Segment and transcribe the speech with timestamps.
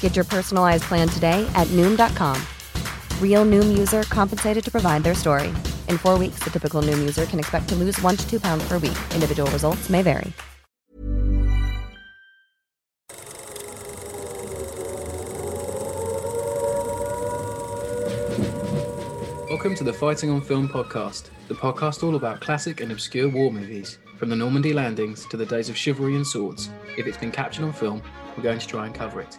[0.00, 2.40] Get your personalized plan today at Noom.com.
[3.20, 5.48] Real Noom user compensated to provide their story.
[5.90, 8.66] In four weeks, the typical Noom user can expect to lose one to two pounds
[8.66, 8.96] per week.
[9.14, 10.32] Individual results may vary.
[19.48, 23.50] Welcome to the Fighting on Film podcast, the podcast all about classic and obscure war
[23.50, 26.68] movies, from the Normandy landings to the days of chivalry and swords.
[26.96, 28.02] If it's been captured on film,
[28.36, 29.38] we're going to try and cover it.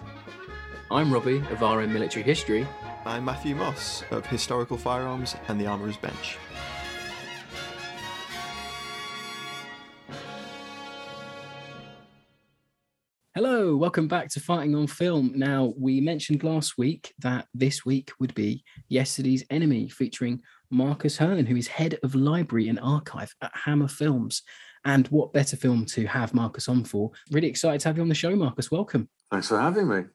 [0.89, 2.65] I'm Robbie of RM Military History.
[3.05, 6.37] I'm Matthew Moss of Historical Firearms and the Armourer's Bench.
[13.35, 15.33] Hello, welcome back to Fighting on Film.
[15.35, 21.45] Now, we mentioned last week that this week would be Yesterday's Enemy, featuring Marcus Hearn,
[21.45, 24.41] who is head of library and archive at Hammer Films.
[24.85, 27.11] And what better film to have Marcus on for?
[27.29, 28.71] Really excited to have you on the show, Marcus.
[28.71, 29.09] Welcome.
[29.29, 30.05] Thanks for having me.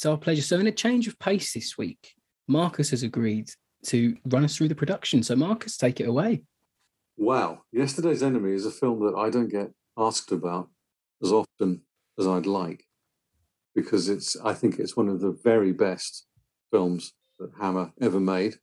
[0.00, 0.40] It's our pleasure.
[0.40, 2.14] So, in a change of pace this week,
[2.48, 3.50] Marcus has agreed
[3.84, 5.22] to run us through the production.
[5.22, 6.40] So, Marcus, take it away.
[7.18, 7.64] Wow.
[7.70, 10.70] Yesterday's Enemy is a film that I don't get asked about
[11.22, 11.82] as often
[12.18, 12.86] as I'd like
[13.74, 16.24] because it's, I think it's one of the very best
[16.70, 18.54] films that Hammer ever made.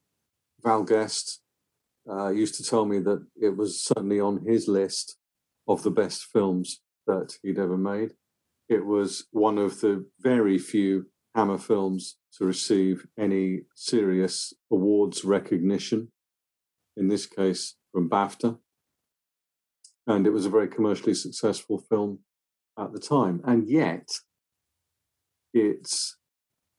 [0.64, 1.40] Val Guest
[2.10, 5.16] uh, used to tell me that it was certainly on his list
[5.68, 8.14] of the best films that he'd ever made.
[8.68, 11.06] It was one of the very few
[11.38, 16.10] Hammer films to receive any serious awards recognition,
[16.96, 18.58] in this case from BAFTA.
[20.08, 22.18] And it was a very commercially successful film
[22.76, 23.40] at the time.
[23.44, 24.08] And yet,
[25.54, 26.16] it's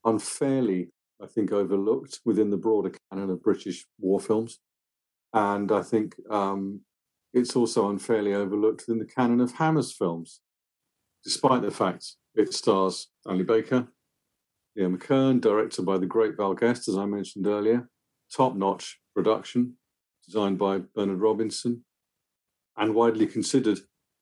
[0.03, 0.89] unfairly,
[1.23, 4.59] I think, overlooked within the broader canon of British war films.
[5.31, 6.81] And I think um,
[7.33, 10.41] it's also unfairly overlooked in the canon of Hammer's films,
[11.23, 13.87] despite the fact it stars Stanley Baker,
[14.79, 17.89] Ian McKern, directed by the great Val Guest, as I mentioned earlier.
[18.33, 19.75] Top notch production,
[20.25, 21.83] designed by Bernard Robinson,
[22.77, 23.79] and widely considered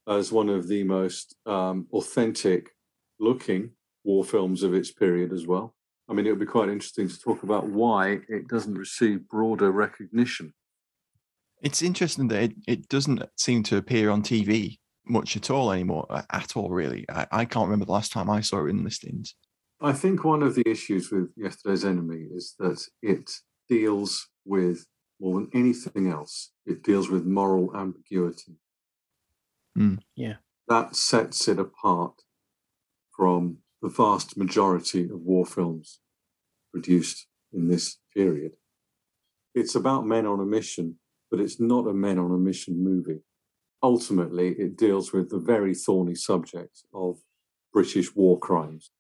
[0.08, 2.72] as one of the most um, authentic
[3.20, 3.72] looking
[4.04, 5.76] war films of its period as well.
[6.10, 9.72] I mean, it would be quite interesting to talk about why it doesn't receive broader
[9.72, 10.54] recognition.
[11.62, 16.06] It's interesting that it, it doesn't seem to appear on TV much at all anymore,
[16.32, 17.06] at all, really.
[17.10, 19.36] I, I can't remember the last time I saw it in listings.
[19.80, 23.32] I think one of the issues with Yesterday's Enemy is that it
[23.70, 24.88] deals with,
[25.20, 28.58] more than anything else, it deals with moral ambiguity.
[29.78, 30.00] Mm.
[30.16, 30.36] Yeah.
[30.68, 32.24] That sets it apart
[33.16, 36.00] from the vast majority of war films
[36.72, 38.54] produced in this period.
[39.54, 43.22] It's about men on a mission, but it's not a men on a mission movie.
[43.84, 47.20] Ultimately, it deals with the very thorny subject of
[47.72, 48.92] British war crimes.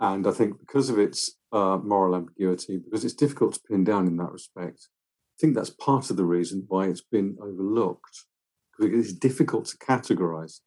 [0.00, 4.06] And I think because of its uh, moral ambiguity, because it's difficult to pin down
[4.06, 4.88] in that respect,
[5.36, 8.24] I think that's part of the reason why it's been overlooked,
[8.78, 10.60] because it's difficult to categorize.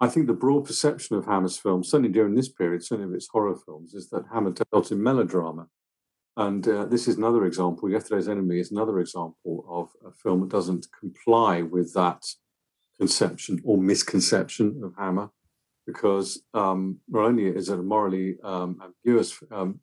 [0.00, 3.28] I think the broad perception of Hammer's films, certainly during this period, certainly of its
[3.32, 5.66] horror films, is that Hammer dealt in melodrama.
[6.36, 7.90] And uh, this is another example.
[7.90, 12.22] Yesterday's Enemy is another example of a film that doesn't comply with that
[13.00, 15.30] conception or misconception of Hammer.
[15.88, 19.80] Because um, not only is it a morally um, ambiguous, um,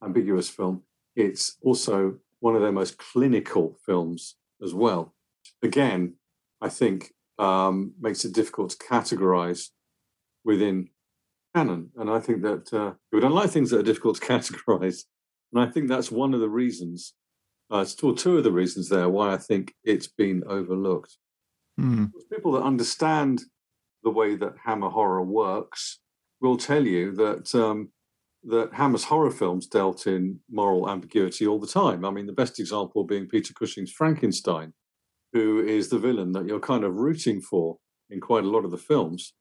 [0.00, 0.80] ambiguous film,
[1.16, 5.12] it's also one of their most clinical films as well.
[5.60, 6.14] Again,
[6.60, 9.70] I think um, makes it difficult to categorize
[10.44, 10.88] within
[11.56, 11.90] canon.
[11.96, 15.02] And I think that uh, we don't like things that are difficult to categorize.
[15.52, 17.14] And I think that's one of the reasons,
[17.72, 21.16] uh, still two of the reasons there why I think it's been overlooked.
[21.80, 22.12] Mm.
[22.32, 23.42] People that understand
[24.02, 26.00] the way that Hammer horror works
[26.40, 27.90] will tell you that um,
[28.44, 32.04] that Hammer's horror films dealt in moral ambiguity all the time.
[32.04, 34.72] I mean, the best example being Peter Cushing's Frankenstein,
[35.32, 37.76] who is the villain that you're kind of rooting for
[38.08, 39.34] in quite a lot of the films.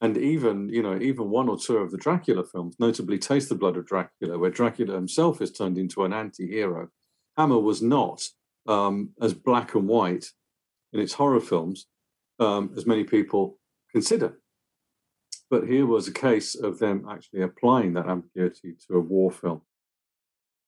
[0.00, 3.54] And even, you know, even one or two of the Dracula films, notably Taste the
[3.56, 6.88] Blood of Dracula, where Dracula himself is turned into an anti-hero.
[7.36, 8.22] Hammer was not
[8.66, 10.26] um, as black and white
[10.92, 11.86] in its horror films
[12.38, 13.57] um, as many people
[13.90, 14.38] consider.
[15.50, 19.62] But here was a case of them actually applying that ambiguity to a war film.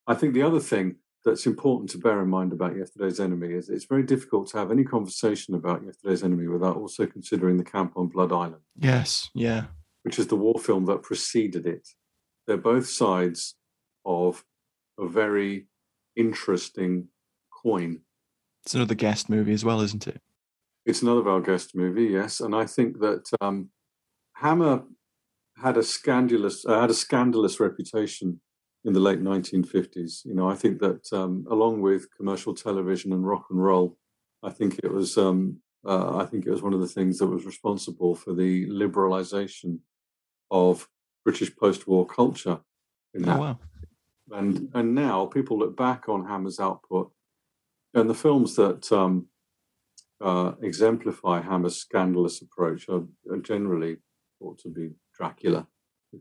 [0.07, 3.69] I think the other thing that's important to bear in mind about Yesterday's Enemy is
[3.69, 7.93] it's very difficult to have any conversation about Yesterday's Enemy without also considering the camp
[7.97, 8.63] on Blood Island.
[8.77, 9.65] Yes, yeah.
[10.03, 11.87] Which is the war film that preceded it.
[12.47, 13.57] They're both sides
[14.07, 14.45] of
[14.99, 15.67] a very
[16.17, 17.09] interesting
[17.63, 18.01] coin.
[18.65, 20.23] It's another Guest movie as well, isn't it?
[20.91, 22.41] It's another Val Guest movie, yes.
[22.41, 23.71] And I think that um,
[24.35, 24.83] Hammer
[25.57, 28.41] had a scandalous uh, had a scandalous reputation
[28.85, 30.25] in the late 1950s.
[30.25, 33.99] You know, I think that um, along with commercial television and rock and roll,
[34.43, 37.29] I think it was um, uh, I think it was one of the things that
[37.29, 39.79] was responsible for the liberalization
[40.51, 40.89] of
[41.25, 42.59] British post-war culture.
[43.15, 43.37] In that.
[43.37, 43.59] Oh, wow.
[44.33, 47.13] And and now people look back on Hammer's output
[47.95, 49.29] and the films that um,
[50.21, 53.99] uh, exemplify Hammer's scandalous approach are, are generally
[54.39, 55.67] thought to be Dracula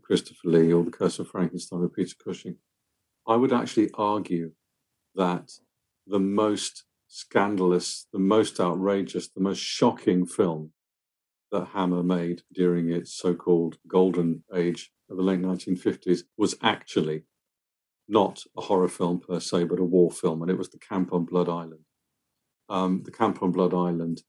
[0.02, 2.56] Christopher Lee or The Curse of Frankenstein with Peter Cushing.
[3.26, 4.52] I would actually argue
[5.14, 5.50] that
[6.06, 10.72] the most scandalous, the most outrageous, the most shocking film
[11.50, 17.24] that Hammer made during its so called golden age of the late 1950s was actually
[18.08, 21.12] not a horror film per se, but a war film, and it was The Camp
[21.12, 21.84] on Blood Island.
[22.70, 24.22] Um, the Camp on Blood Island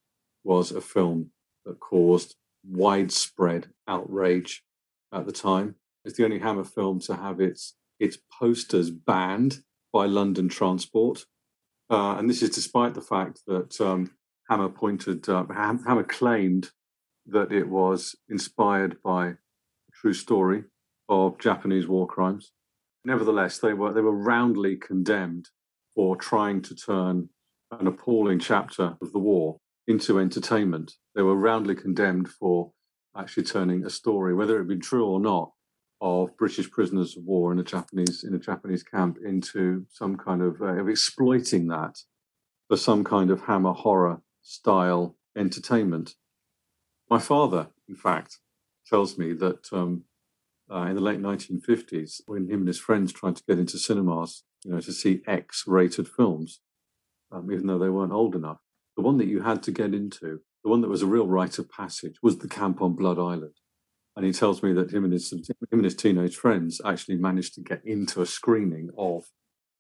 [0.44, 1.32] was a film
[1.66, 2.36] that caused
[2.68, 4.64] widespread outrage
[5.14, 5.76] at the time.
[6.04, 9.60] It's the only Hammer film to have its its posters banned
[9.94, 11.26] by London Transport,
[11.92, 14.10] uh, and this is despite the fact that um,
[14.50, 16.72] Hammer pointed, uh, Hammer claimed
[17.28, 19.36] that it was inspired by a
[19.94, 20.64] true story
[21.10, 22.52] of Japanese war crimes.
[23.06, 25.50] Nevertheless, they were they were roundly condemned
[25.94, 27.30] for trying to turn
[27.80, 29.58] an appalling chapter of the war
[29.88, 30.94] into entertainment.
[31.16, 32.72] They were roundly condemned for
[33.18, 35.52] actually turning a story, whether it be true or not,
[36.00, 40.42] of British prisoners of war in a Japanese in a Japanese camp into some kind
[40.42, 41.96] of, uh, of exploiting that
[42.68, 46.16] for some kind of hammer horror style entertainment.
[47.10, 48.40] My father, in fact,
[48.88, 50.06] tells me that um,
[50.72, 54.44] uh, in the late 1950s, when him and his friends tried to get into cinemas,
[54.64, 56.62] you know, to see X-rated films,
[57.32, 58.58] um, even though they weren't old enough,
[58.96, 61.60] the one that you had to get into, the one that was a real rite
[61.60, 63.56] of passage, was the camp on Blood Island.
[64.16, 67.56] And he tells me that him and his him and his teenage friends actually managed
[67.56, 69.24] to get into a screening of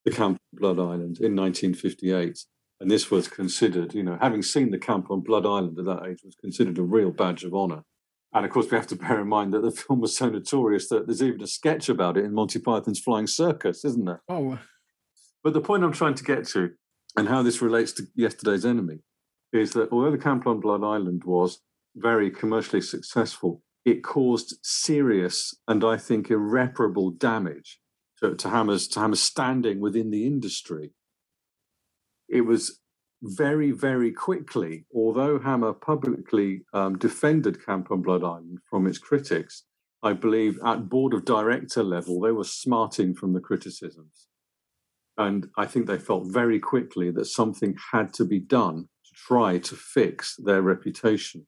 [0.05, 2.39] the camp on Blood Island in 1958.
[2.79, 6.05] And this was considered, you know, having seen the camp on Blood Island at that
[6.07, 7.83] age was considered a real badge of honor.
[8.33, 10.87] And of course, we have to bear in mind that the film was so notorious
[10.89, 14.23] that there's even a sketch about it in Monty Python's Flying Circus, isn't there?
[14.29, 14.57] Oh.
[15.43, 16.71] But the point I'm trying to get to
[17.17, 18.99] and how this relates to yesterday's enemy
[19.53, 21.59] is that although the camp on Blood Island was
[21.95, 27.79] very commercially successful, it caused serious and I think irreparable damage
[28.19, 30.91] to, to Hammer's to Hammer's standing within the industry.
[32.29, 32.79] It was
[33.23, 39.63] very, very quickly, although Hammer publicly um, defended Camp on Blood Island from its critics,
[40.01, 44.27] I believe at board of director level, they were smarting from the criticisms.
[45.17, 49.59] And I think they felt very quickly that something had to be done to try
[49.59, 51.47] to fix their reputation.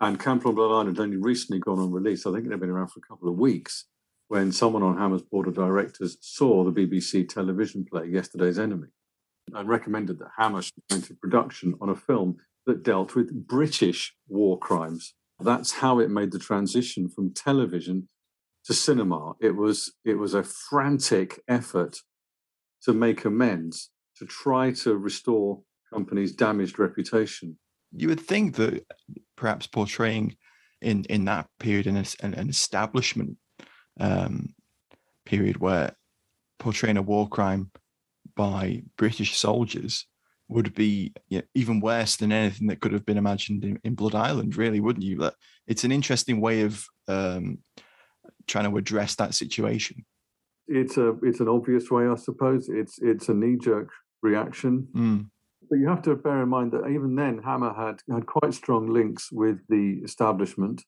[0.00, 2.26] And Camp on Blood Island had only recently gone on release.
[2.26, 3.86] I think it had been around for a couple of weeks
[4.28, 8.88] when someone on Hammer's board of directors saw the BBC television play Yesterday's Enemy
[9.52, 14.14] and recommended that Hammer should go into production on a film that dealt with British
[14.28, 15.14] war crimes.
[15.40, 18.08] That's how it made the transition from television
[18.66, 19.32] to cinema.
[19.40, 21.98] It was it was a frantic effort
[22.84, 27.58] to make amends, to try to restore companies' damaged reputation.
[27.92, 28.86] You would think that
[29.36, 30.36] perhaps portraying
[30.80, 33.36] in in that period in an, establishment
[33.98, 34.54] um,
[35.26, 35.94] period where
[36.58, 37.70] portraying a war crime
[38.34, 40.06] by British soldiers
[40.48, 43.94] would be you know, even worse than anything that could have been imagined in, in,
[43.94, 45.30] Blood Island, really, wouldn't you?
[45.68, 47.58] It's an interesting way of um,
[48.48, 50.04] trying to address that situation.
[50.70, 52.68] It's a it's an obvious way, I suppose.
[52.68, 53.90] It's it's a knee jerk
[54.22, 54.86] reaction.
[54.94, 55.26] Mm.
[55.68, 58.88] But you have to bear in mind that even then, Hammer had had quite strong
[58.88, 60.84] links with the establishment.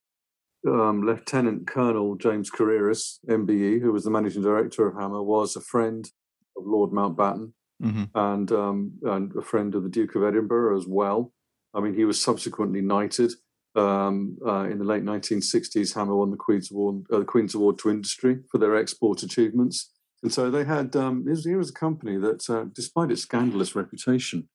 [0.67, 5.61] Um, Lieutenant Colonel James Carreras, MBE, who was the managing director of Hammer, was a
[5.61, 6.09] friend
[6.57, 8.05] of Lord Mountbatten mm-hmm.
[8.15, 11.33] and um, and a friend of the Duke of Edinburgh as well.
[11.75, 13.33] I mean, he was subsequently knighted
[13.75, 15.95] um, uh, in the late 1960s.
[15.95, 19.91] Hammer won the Queen's Award, uh, the Queen's Award to Industry for their export achievements,
[20.23, 20.95] and so they had.
[20.97, 24.49] Um, here was a company that, uh, despite its scandalous reputation,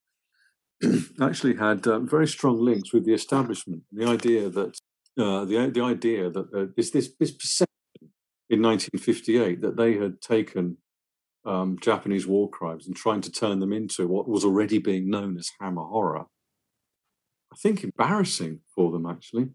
[1.21, 3.83] actually had uh, very strong links with the establishment.
[3.91, 4.77] The idea that
[5.17, 7.67] uh, the the idea that uh, this this this perception
[8.49, 10.77] in 1958 that they had taken
[11.45, 15.37] um, Japanese war crimes and trying to turn them into what was already being known
[15.37, 16.25] as Hammer horror.
[17.51, 19.49] I think embarrassing for them actually,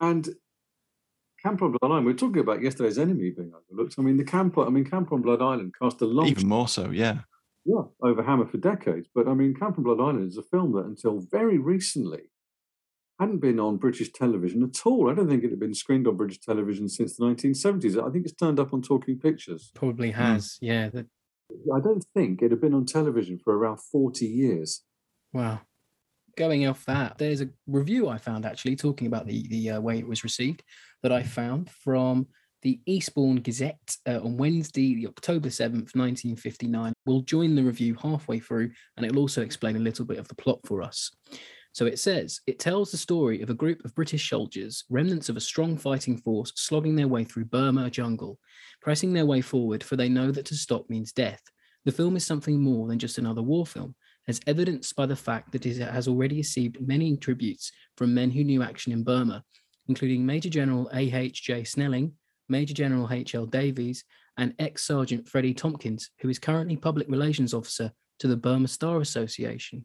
[0.00, 0.28] and
[1.42, 2.06] Camp on Blood Island.
[2.06, 3.94] We are talking about yesterday's enemy being overlooked.
[3.98, 4.58] I mean, the camp.
[4.58, 7.20] I mean, Camp on Blood Island cast a long, even more so, yeah,
[7.64, 9.08] yeah, over Hammer for decades.
[9.14, 12.30] But I mean, Camp on Blood Island is a film that until very recently
[13.20, 15.10] hadn't been on British television at all.
[15.10, 18.02] I don't think it had been screened on British television since the 1970s.
[18.02, 19.72] I think it's turned up on Talking Pictures.
[19.74, 20.20] Probably hmm.
[20.20, 20.58] has, mm.
[20.62, 20.88] yeah.
[20.88, 21.06] The...
[21.74, 24.82] I don't think it had been on television for around 40 years.
[25.32, 25.60] Wow.
[26.38, 29.98] Going off that, there's a review I found actually talking about the the uh, way
[29.98, 30.62] it was received
[31.02, 32.28] that I found from
[32.62, 36.92] the Eastbourne Gazette uh, on Wednesday, the October 7th, 1959.
[37.06, 40.36] We'll join the review halfway through and it'll also explain a little bit of the
[40.36, 41.10] plot for us.
[41.72, 45.36] So it says it tells the story of a group of British soldiers, remnants of
[45.36, 48.38] a strong fighting force, slogging their way through Burma jungle,
[48.80, 51.42] pressing their way forward, for they know that to stop means death.
[51.84, 53.96] The film is something more than just another war film,
[54.28, 58.44] as evidenced by the fact that it has already received many tributes from men who
[58.44, 59.42] knew action in Burma,
[59.88, 61.64] including Major General A.H.J.
[61.64, 62.12] Snelling,
[62.48, 63.46] Major General H.L.
[63.46, 64.04] Davies,
[64.36, 69.00] and ex Sergeant Freddie Tompkins, who is currently Public Relations Officer to the Burma Star
[69.00, 69.84] Association.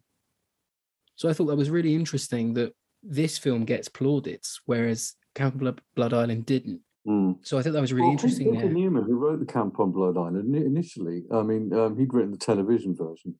[1.15, 5.79] So I thought that was really interesting that this film gets plaudits, whereas Camp on
[5.95, 6.81] Blood Island didn't.
[7.07, 7.37] Mm.
[7.41, 8.53] So I thought that was really well, interesting.
[8.53, 12.31] Peter Newman, who wrote the Camp on Blood Island initially, I mean, um, he'd written
[12.31, 13.35] the television version.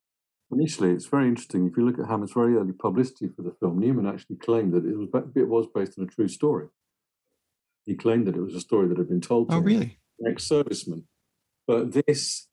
[0.53, 1.67] Initially, it's very interesting.
[1.67, 4.85] If you look at Hammer's very early publicity for the film, Newman actually claimed that
[4.85, 6.67] it was it was based on a true story.
[7.85, 9.99] He claimed that it was a story that had been told oh, to oh, really?
[10.25, 11.03] ex-serviceman.
[11.67, 12.47] But this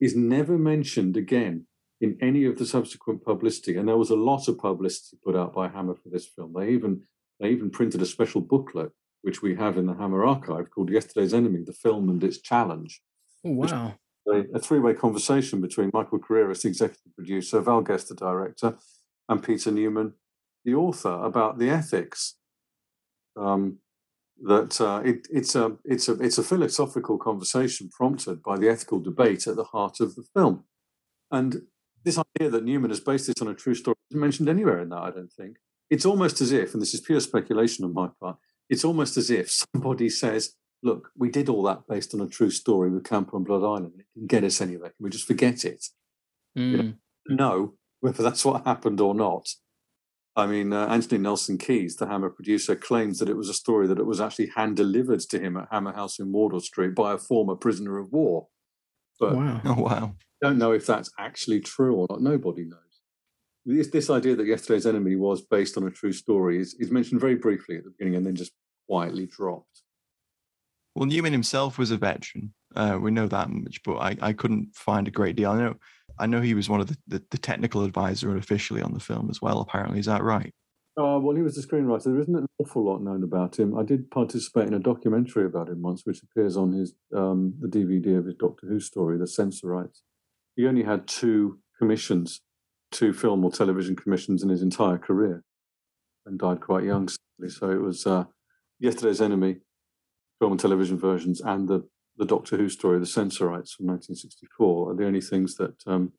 [0.00, 1.66] is never mentioned again
[2.00, 3.76] in any of the subsequent publicity.
[3.76, 6.54] And there was a lot of publicity put out by Hammer for this film.
[6.56, 7.02] They even
[7.40, 8.92] they even printed a special booklet,
[9.22, 13.00] which we have in the Hammer archive, called "Yesterday's Enemy: The Film and Its Challenge."
[13.44, 13.94] Oh, wow!
[14.30, 18.76] A, a three-way conversation between Michael Carreras, the executive producer, Val Guest, the director,
[19.28, 20.14] and Peter Newman,
[20.64, 22.36] the author, about the ethics.
[23.36, 23.78] Um,
[24.42, 29.00] that uh, it, it's a it's a it's a philosophical conversation prompted by the ethical
[29.00, 30.64] debate at the heart of the film,
[31.30, 31.62] and
[32.04, 34.88] this idea that Newman has based this on a true story isn't mentioned anywhere in
[34.90, 35.56] that, I don't think.
[35.90, 38.36] It's almost as if, and this is pure speculation on my part,
[38.68, 42.50] it's almost as if somebody says, look, we did all that based on a true
[42.50, 43.94] story with Camp on Blood Island.
[43.98, 44.90] It didn't get us anywhere.
[44.90, 45.86] Can we just forget it?
[46.56, 46.70] Mm.
[46.70, 46.92] You know,
[47.28, 47.34] hmm.
[47.36, 49.48] no, whether that's what happened or not.
[50.36, 53.88] I mean, uh, Anthony Nelson Keys, the Hammer producer, claims that it was a story
[53.88, 57.12] that it was actually hand delivered to him at Hammer House in Wardour Street by
[57.12, 58.46] a former prisoner of war.
[59.18, 59.60] But wow.
[59.64, 62.22] Oh, wow don't know if that's actually true or not.
[62.22, 62.78] Nobody knows.
[63.66, 67.20] This, this idea that yesterday's enemy was based on a true story is, is mentioned
[67.20, 68.52] very briefly at the beginning and then just
[68.88, 69.82] quietly dropped.
[70.98, 72.52] Well, Newman himself was a veteran.
[72.74, 75.50] Uh, we know that much, but I, I couldn't find a great deal.
[75.50, 75.74] I know
[76.18, 79.28] I know he was one of the, the, the technical advisor officially on the film
[79.30, 79.60] as well.
[79.60, 80.52] Apparently, is that right?
[80.96, 82.04] Uh, well, he was the screenwriter.
[82.04, 83.78] There isn't an awful lot known about him.
[83.78, 87.68] I did participate in a documentary about him once, which appears on his um, the
[87.68, 90.02] DVD of his Doctor Who story, The Sensorites
[90.58, 92.40] he only had two commissions,
[92.90, 95.44] two film or television commissions in his entire career,
[96.26, 97.08] and died quite young.
[97.46, 98.24] So it was uh,
[98.80, 99.58] Yesterday's Enemy,
[100.38, 104.94] film and television versions, and the the Doctor Who story, The Sensorites from 1964, are
[104.94, 106.12] the only things that um,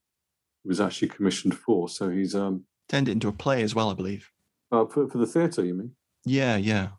[0.63, 1.89] he was actually commissioned for.
[1.89, 4.31] So he's um, turned it into a play as well, I believe.
[4.71, 5.91] Uh, for, for the theatre, you mean?
[6.25, 6.89] Yeah, yeah.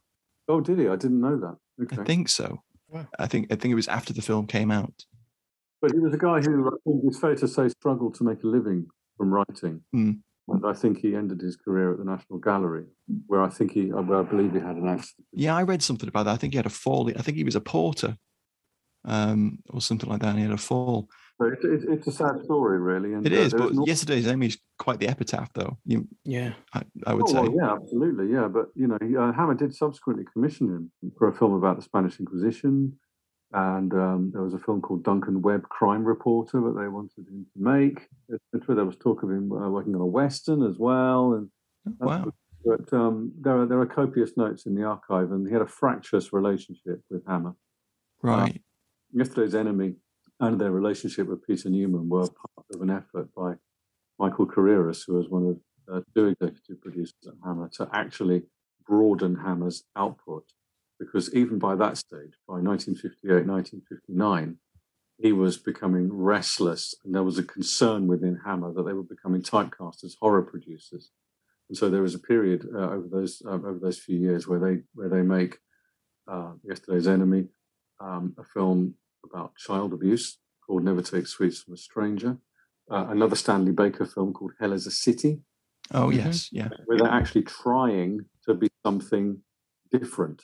[0.49, 0.89] Oh, did he?
[0.89, 1.57] I didn't know that.
[1.83, 2.03] Okay.
[2.03, 2.63] I think so.
[2.89, 3.07] Wow.
[3.19, 5.05] I think I think it was after the film came out.
[5.81, 8.43] But he was a guy who, I think it's fair to say, struggled to make
[8.43, 8.87] a living
[9.17, 9.83] from writing.
[9.95, 10.19] Mm.
[10.49, 12.85] And I think he ended his career at the National Gallery,
[13.27, 15.27] where I think he, where I believe he had an accident.
[15.33, 16.33] Yeah, I read something about that.
[16.33, 17.09] I think he had a fall.
[17.17, 18.17] I think he was a porter,
[19.05, 20.31] um, or something like that.
[20.31, 21.09] And he had a fall.
[21.41, 23.15] So it, it, it's a sad story, really.
[23.15, 25.79] And It uh, is, but no- yesterday's Enemy is quite the epitaph, though.
[25.87, 26.55] You, Yeah.
[26.75, 27.41] I, I would Oh, say.
[27.41, 28.49] well, yeah, absolutely, yeah.
[28.49, 31.83] But you know, he, uh, Hammer did subsequently commission him for a film about the
[31.83, 32.99] Spanish Inquisition,
[33.53, 37.47] and um, there was a film called Duncan Webb, Crime Reporter, that they wanted him
[37.53, 38.09] to make.
[38.29, 41.49] There was talk of him uh, working on a western as well, and
[42.01, 42.33] Oh, wow.
[42.65, 45.67] but um, there are there are copious notes in the archive, and he had a
[45.67, 47.55] fractious relationship with Hammer.
[48.23, 48.61] Right.
[49.13, 49.95] Yesterday's Enemy
[50.41, 53.55] and their relationship with Peter Newman were part of an effort by
[54.19, 55.61] Michael Carreras, who was one of
[55.93, 58.43] uh, two executive producers at Hammer, to actually
[58.87, 60.45] broaden Hammer's output.
[61.01, 64.59] Because even by that stage, by 1958, 1959,
[65.17, 69.43] he was becoming restless, and there was a concern within Hammer that they were becoming
[69.43, 71.11] typecast as horror producers.
[71.69, 74.59] And so there was a period uh, over those uh, over those few years where
[74.61, 75.59] they where they make
[76.29, 77.47] uh, Yesterday's Enemy,
[78.01, 82.37] um, a film about child abuse called Never Take Sweets from a Stranger,
[82.91, 85.41] uh, another Stanley Baker film called Hell is a City,
[85.93, 86.17] Oh, Mhm.
[86.17, 86.49] yes.
[86.53, 86.69] Yeah.
[86.85, 89.43] where they're actually trying to be something
[89.91, 90.43] different.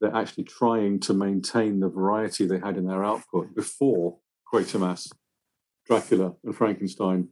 [0.00, 4.18] They're actually trying to maintain the variety they had in their output before
[4.52, 5.12] Quatermass,
[5.86, 7.28] Dracula, and Frankenstein,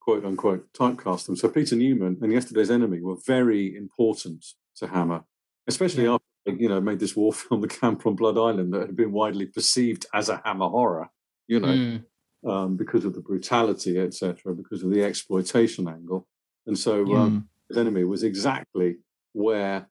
[0.00, 1.36] quote unquote, typecast them.
[1.36, 4.44] So Peter Newman and Yesterday's Enemy were very important
[4.76, 5.24] to Hammer,
[5.66, 6.14] especially Yeah.
[6.14, 8.96] after they, you know made this war film, The Camp on Blood Island, that had
[8.96, 11.10] been widely perceived as a Hammer horror.
[11.48, 12.04] You know, Mm.
[12.48, 16.26] um, because of the brutality, etc., because of the exploitation angle.
[16.66, 17.48] And so, um, Mm.
[17.68, 18.98] his enemy was exactly
[19.32, 19.88] where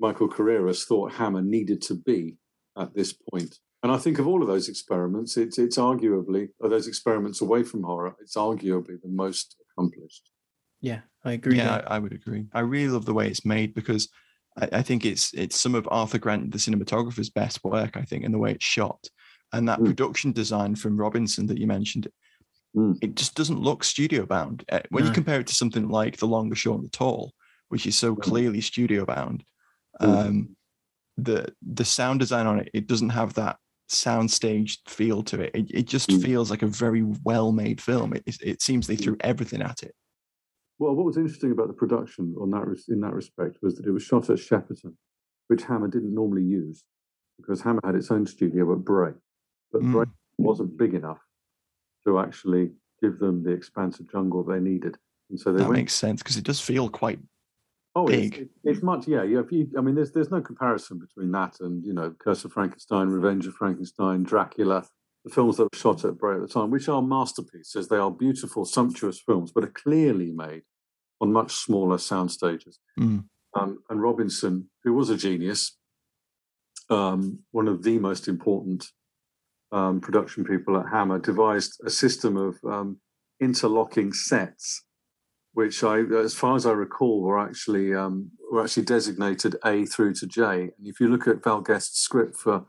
[0.00, 2.36] Michael Carreras thought Hammer needed to be
[2.76, 3.58] at this point.
[3.82, 7.62] And I think of all of those experiments, it's it's arguably of those experiments away
[7.62, 10.30] from horror, it's arguably the most accomplished.
[10.80, 11.58] Yeah, I agree.
[11.58, 11.82] Yeah.
[11.86, 12.46] I, I would agree.
[12.52, 14.08] I really love the way it's made because
[14.58, 17.96] I, I think it's it's some of Arthur Grant, the cinematographer's best work.
[17.96, 19.06] I think in the way it's shot
[19.52, 19.86] and that Mm.
[19.86, 22.08] production design from Robinson that you mentioned.
[22.76, 22.98] Mm.
[23.02, 24.64] It just doesn't look studio bound.
[24.72, 27.32] Uh, When you compare it to something like The Long, the Short, and the Tall,
[27.68, 28.22] which is so Mm.
[28.22, 29.44] clearly studio bound.
[30.00, 30.56] Um,
[31.16, 33.56] the the sound design on it it doesn't have that
[33.88, 35.54] sound soundstage feel to it.
[35.54, 36.22] It, it just Mm.
[36.22, 38.14] feels like a very well made film.
[38.14, 39.94] It, it, it seems they threw everything at it.
[40.78, 43.86] Well, what was interesting about the production on that res- in that respect was that
[43.86, 44.94] it was shot at Shepperton,
[45.48, 46.82] which Hammer didn't normally use,
[47.38, 49.12] because Hammer had its own studio at Bray,
[49.70, 49.92] but Mm.
[49.92, 50.06] Bray
[50.38, 51.20] wasn't big enough
[52.06, 54.96] to actually give them the expansive jungle they needed,
[55.30, 55.78] and so they That went.
[55.80, 57.20] makes sense because it does feel quite
[57.94, 58.34] oh, it's, big.
[58.42, 59.22] it- it's much yeah.
[59.22, 62.44] yeah if you, I mean, there's there's no comparison between that and you know, Curse
[62.44, 64.86] of Frankenstein, Revenge of Frankenstein, Dracula,
[65.24, 67.88] the films that were shot at Bray at the time, which are masterpieces.
[67.88, 70.62] They are beautiful, sumptuous films, but are clearly made
[71.20, 72.78] on much smaller sound stages.
[72.98, 73.24] Mm.
[73.54, 75.76] Um, and Robinson, who was a genius,
[76.90, 78.86] um, one of the most important
[79.72, 82.98] um, production people at Hammer, devised a system of um,
[83.40, 84.84] interlocking sets,
[85.54, 90.14] which I, as far as I recall, were actually um, were actually designated A through
[90.14, 90.42] to J.
[90.78, 92.66] And if you look at Val Guest's script for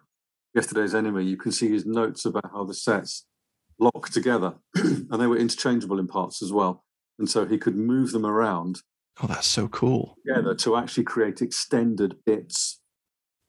[0.54, 3.26] Yesterday's Enemy, you can see his notes about how the sets
[3.80, 6.84] lock together, and they were interchangeable in parts as well.
[7.20, 8.82] And so he could move them around
[9.22, 10.18] Oh, that's so cool.
[10.28, 12.82] together to actually create extended bits.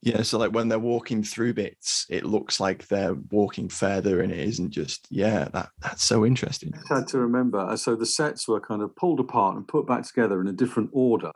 [0.06, 4.30] Yeah, so like when they're walking through bits, it looks like they're walking further, and
[4.30, 5.08] it isn't just.
[5.10, 6.72] Yeah, that that's so interesting.
[6.88, 10.06] had to remember, uh, so the sets were kind of pulled apart and put back
[10.06, 11.32] together in a different order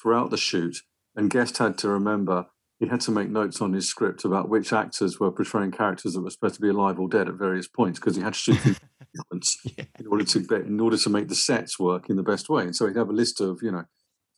[0.00, 0.76] throughout the shoot.
[1.16, 2.46] And Guest had to remember
[2.78, 6.20] he had to make notes on his script about which actors were portraying characters that
[6.22, 8.58] were supposed to be alive or dead at various points because he had to shoot
[8.58, 8.74] through
[9.76, 9.84] Yeah.
[9.98, 12.62] in order to in order to make the sets work in the best way.
[12.62, 13.84] And so he'd have a list of you know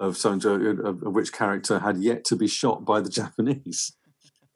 [0.01, 3.97] of of, of which character had yet to be shot by the Japanese,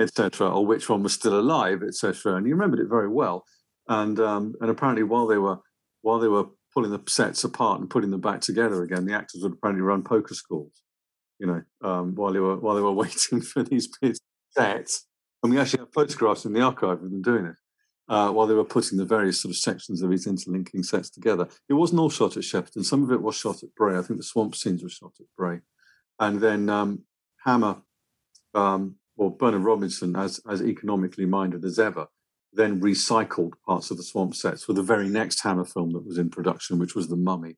[0.01, 2.37] etc., or which one was still alive, etc.
[2.37, 3.45] And he remembered it very well.
[3.89, 5.59] And um, and apparently while they were
[6.03, 9.43] while they were pulling the sets apart and putting them back together again, the actors
[9.43, 10.73] would apparently run poker schools.
[11.39, 14.21] You know, um, while they were while they were waiting for these bits
[14.57, 14.91] set.
[15.41, 17.55] And we actually have photographs in the archive of them doing it
[18.09, 21.49] uh, while they were putting the various sort of sections of these interlinking sets together.
[21.69, 22.85] It wasn't all shot at Shepperton.
[22.85, 23.99] Some of it was shot at Bray.
[23.99, 25.61] I think the swamp scenes were shot at Bray.
[26.19, 27.03] And then um,
[27.45, 27.77] Hammer,
[28.55, 32.07] um, or Bernard Robinson, as, as economically minded as ever,
[32.53, 36.19] then recycled parts of the swamp sets for the very next Hammer film that was
[36.19, 37.57] in production, which was The Mummy.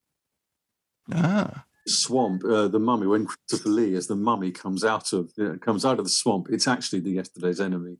[1.13, 3.07] Ah, Swamp, uh, the mummy.
[3.07, 6.49] When Christopher Lee, as the mummy, comes out of uh, comes out of the swamp,
[6.51, 7.97] it's actually the Yesterday's Enemy,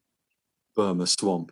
[0.77, 1.51] Burma swamp.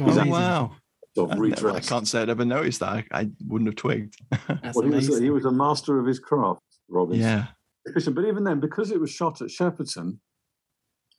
[0.00, 0.32] Oh, He's amazing.
[0.32, 0.72] wow.
[1.18, 2.92] of I, I can't say I'd ever noticed that.
[2.92, 4.16] I, I wouldn't have twigged.
[4.48, 5.22] Well, he was, amazing.
[5.24, 7.22] he was a master of his craft, Robinson.
[7.22, 7.46] yeah.
[7.86, 8.14] efficient.
[8.16, 10.18] But even then, because it was shot at Shepperton,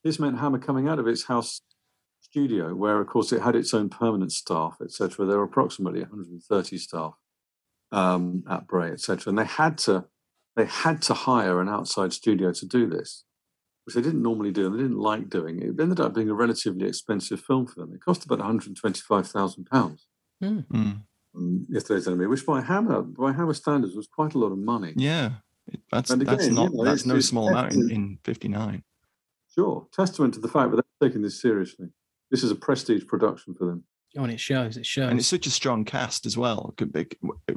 [0.04, 1.62] this meant Hammer coming out of its house
[2.22, 5.26] studio, where of course it had its own permanent staff, etc.
[5.26, 7.13] There were approximately 130 staff
[7.91, 9.30] um, at Bray, etc.
[9.30, 10.06] And they had to
[10.56, 13.24] they had to hire an outside studio to do this,
[13.86, 15.60] which they didn't normally do, and they didn't like doing.
[15.62, 17.94] It It ended up being a relatively expensive film for them.
[17.94, 20.08] It cost about 125,000 pounds.
[20.44, 20.65] Mm.
[21.36, 24.94] Um, Yesterday's Enemy, which by Hammer by Hammer standards was quite a lot of money.
[24.96, 25.34] Yeah.
[25.67, 27.91] It- That's And that's again, you not know, that's no small amount in, excellent.
[27.91, 28.84] in 59.
[29.56, 31.88] Sure, testament to the fact that they're taking this seriously.
[32.30, 33.84] This is a prestige production for them.
[34.17, 34.76] Oh, and it shows.
[34.78, 35.10] It shows.
[35.10, 36.74] and it's such a strong cast as well.
[36.78, 37.08] Could be-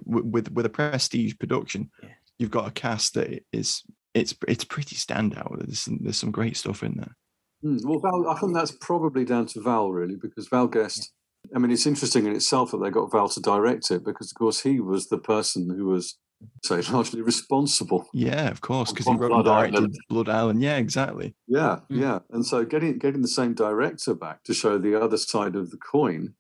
[0.05, 2.11] With with a prestige production, Yeah.
[2.39, 3.83] you've got a cast that is
[4.15, 5.59] it's it's pretty standout.
[5.65, 7.17] There's some, there's some great stuff in there.
[7.63, 11.13] Hmm, Well, Val, I think that's probably down to Val, really, because Val Guest.
[11.55, 14.39] I mean, it's interesting in itself that they got Val to direct it because, of
[14.39, 16.17] course, he was the person who was,
[16.65, 18.07] say, largely responsible.
[18.15, 19.99] Yeah, of course, because he On wrote and Blood directed Island.
[20.09, 20.63] Blood Island.
[20.63, 21.35] Yeah, exactly.
[21.47, 22.01] Yeah, Hmm.
[22.01, 22.19] yeah.
[22.31, 25.77] And so getting getting the same director back to show the other side of the
[25.77, 26.35] coin,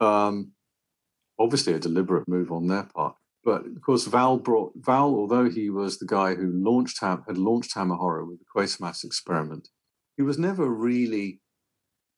[0.00, 0.52] um,
[1.38, 3.14] obviously a deliberate move on their part.
[3.44, 7.36] But of course, Val brought Val, although he was the guy who launched Ham, had
[7.36, 9.68] launched Hammer Horror with the Quatermass experiment,
[10.16, 11.40] he was never really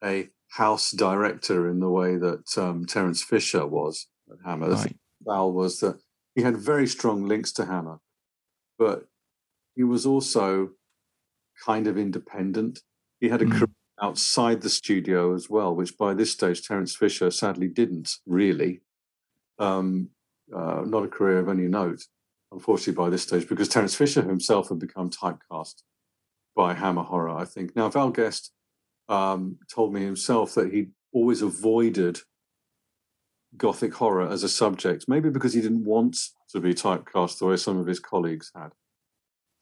[0.04, 4.70] a house director in the way that um, Terence Fisher was at Hammer.
[4.70, 4.96] Right.
[5.22, 5.98] Val was that
[6.36, 7.98] he had very strong links to Hammer,
[8.78, 9.06] but
[9.74, 10.70] he was also
[11.64, 12.80] kind of independent.
[13.20, 13.52] He had a Mm.
[13.58, 18.82] career outside the studio as well, which by this stage Terence Fisher sadly didn't really.
[19.58, 20.10] Um,
[20.54, 22.02] uh, not a career of any note,
[22.52, 25.82] unfortunately, by this stage, because Terence Fisher himself had become typecast
[26.54, 27.76] by Hammer Horror, I think.
[27.76, 28.52] Now, Val Guest
[29.08, 32.20] um, told me himself that he always avoided
[33.56, 36.16] gothic horror as a subject, maybe because he didn't want
[36.50, 38.70] to be typecast the way some of his colleagues had.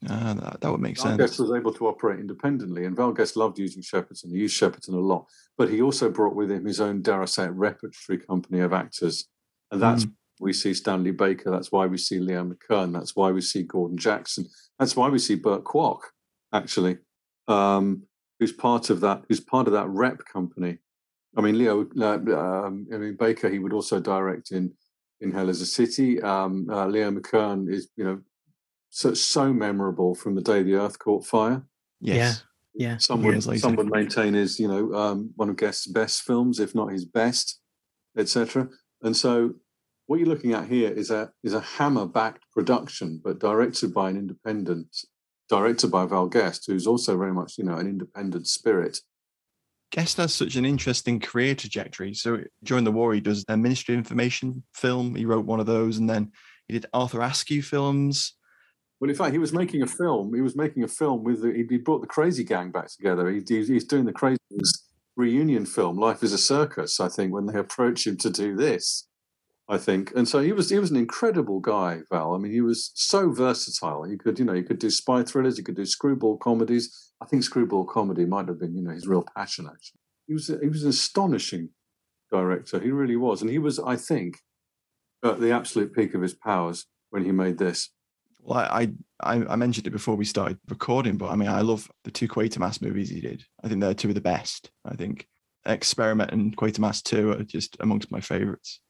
[0.09, 3.37] Ah, that, that would make Val Guest was able to operate independently, and Val Guest
[3.37, 4.31] loved using Shepperton.
[4.31, 7.27] He used Shepperton a lot, but he also brought with him his own, dare I
[7.27, 9.29] say, repertory company of actors,
[9.71, 10.07] and that's
[10.45, 11.51] we see Stanley Baker.
[11.51, 12.93] That's why we see Leo McKern.
[12.93, 14.47] That's why we see Gordon Jackson.
[14.79, 16.01] That's why we see Burt Kwouk,
[16.53, 16.99] actually,
[17.49, 18.03] um,
[18.39, 19.25] who's part of that.
[19.29, 20.79] Who's part of that rep company.
[21.37, 21.87] I mean, Leo.
[21.99, 23.49] Uh, um, I mean, Baker.
[23.49, 24.73] He would also direct in
[25.21, 26.21] in Hell is a City.
[26.23, 28.21] Um, uh, Leo McKern is, you know,
[28.91, 31.65] so so memorable from the day the Earth caught fire.
[32.01, 32.45] Yes.
[32.75, 32.97] yeah.
[32.99, 36.61] Some would, Years some would maintain is, you know, um, one of Guest's best films,
[36.61, 37.61] if not his best,
[38.19, 38.69] etc.
[39.03, 39.55] And so,
[40.07, 44.17] what you're looking at here is a is a Hammer-backed production, but directed by an
[44.17, 44.97] independent
[45.49, 49.01] director by Val Guest, who's also very much, you know, an independent spirit.
[49.91, 52.15] Guest has such an interesting career trajectory.
[52.15, 55.15] So during the war, he does a Ministry of Information film.
[55.15, 56.33] He wrote one of those, and then
[56.67, 58.35] he did Arthur Askey films.
[59.01, 60.35] Well, in fact, he was making a film.
[60.35, 63.31] He was making a film with the, he, brought the Crazy Gang back together.
[63.31, 64.39] He, he's, doing the Crazy
[65.17, 67.01] reunion film, Life is a Circus.
[67.01, 69.07] I think when they approach him to do this,
[69.67, 72.35] I think, and so he was he was an incredible guy, Val.
[72.35, 74.05] I mean, he was so versatile.
[74.05, 75.57] He could, you know, he could do spy thrillers.
[75.57, 77.13] He could do screwball comedies.
[77.23, 79.67] I think screwball comedy might have been, you know, his real passion.
[79.67, 81.71] Actually, he was he was an astonishing
[82.31, 82.79] director.
[82.79, 84.39] He really was, and he was, I think,
[85.25, 87.89] at the absolute peak of his powers when he made this.
[88.41, 88.91] Well, I,
[89.23, 92.29] I I mentioned it before we started recording, but I mean, I love the two
[92.29, 93.43] Quatermass movies he did.
[93.63, 94.71] I think they're two of the best.
[94.85, 95.27] I think
[95.65, 98.81] Experiment and Quatermass Two are just amongst my favorites.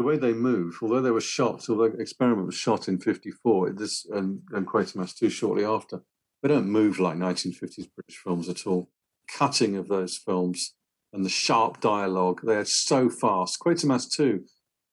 [0.00, 3.72] The way they move, although they were shot, although the Experiment was shot in '54,
[3.72, 6.00] this and, and Quatermass 2 shortly after,
[6.42, 8.88] they don't move like 1950s British films at all.
[9.28, 10.74] Cutting of those films
[11.12, 13.60] and the sharp dialogue, they are so fast.
[13.60, 14.42] Quatermass 2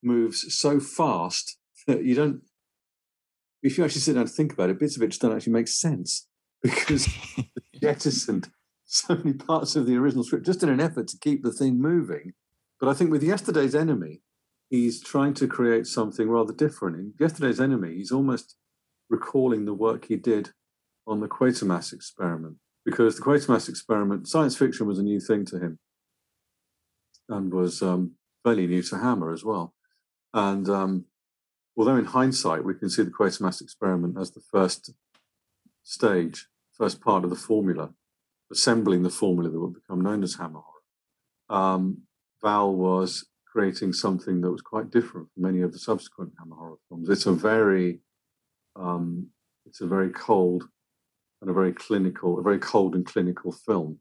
[0.03, 2.41] moves so fast that you don't,
[3.63, 5.53] if you actually sit down and think about it, bits of it just don't actually
[5.53, 6.27] make sense
[6.61, 7.07] because
[7.81, 8.49] jettisoned
[8.83, 11.79] so many parts of the original script just in an effort to keep the thing
[11.79, 12.33] moving.
[12.77, 14.19] But I think with Yesterday's Enemy,
[14.69, 16.97] he's trying to create something rather different.
[16.97, 18.55] In Yesterday's Enemy, he's almost
[19.09, 20.51] recalling the work he did
[21.05, 25.59] on the Quatermass experiment because the Quatermass experiment, science fiction was a new thing to
[25.59, 25.79] him
[27.29, 29.73] and was um, fairly new to Hammer as well.
[30.33, 31.05] And um,
[31.77, 34.91] although in hindsight we can see the Quatermass experiment as the first
[35.83, 37.91] stage, first part of the formula,
[38.51, 42.01] assembling the formula that would become known as Hammer Horror, um,
[42.41, 43.25] Val was
[43.57, 47.09] creating something that was quite different from many of the subsequent Hammer horror films.
[47.09, 48.01] It's a very,
[48.75, 49.29] um,
[49.65, 50.65] it's a very cold
[51.41, 53.97] and a very clinical, a very cold and clinical film.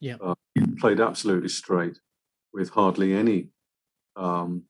[0.00, 0.16] Yeah.
[0.20, 0.34] Uh,
[0.80, 2.00] played absolutely straight,
[2.52, 3.50] with hardly any
[4.16, 4.64] um,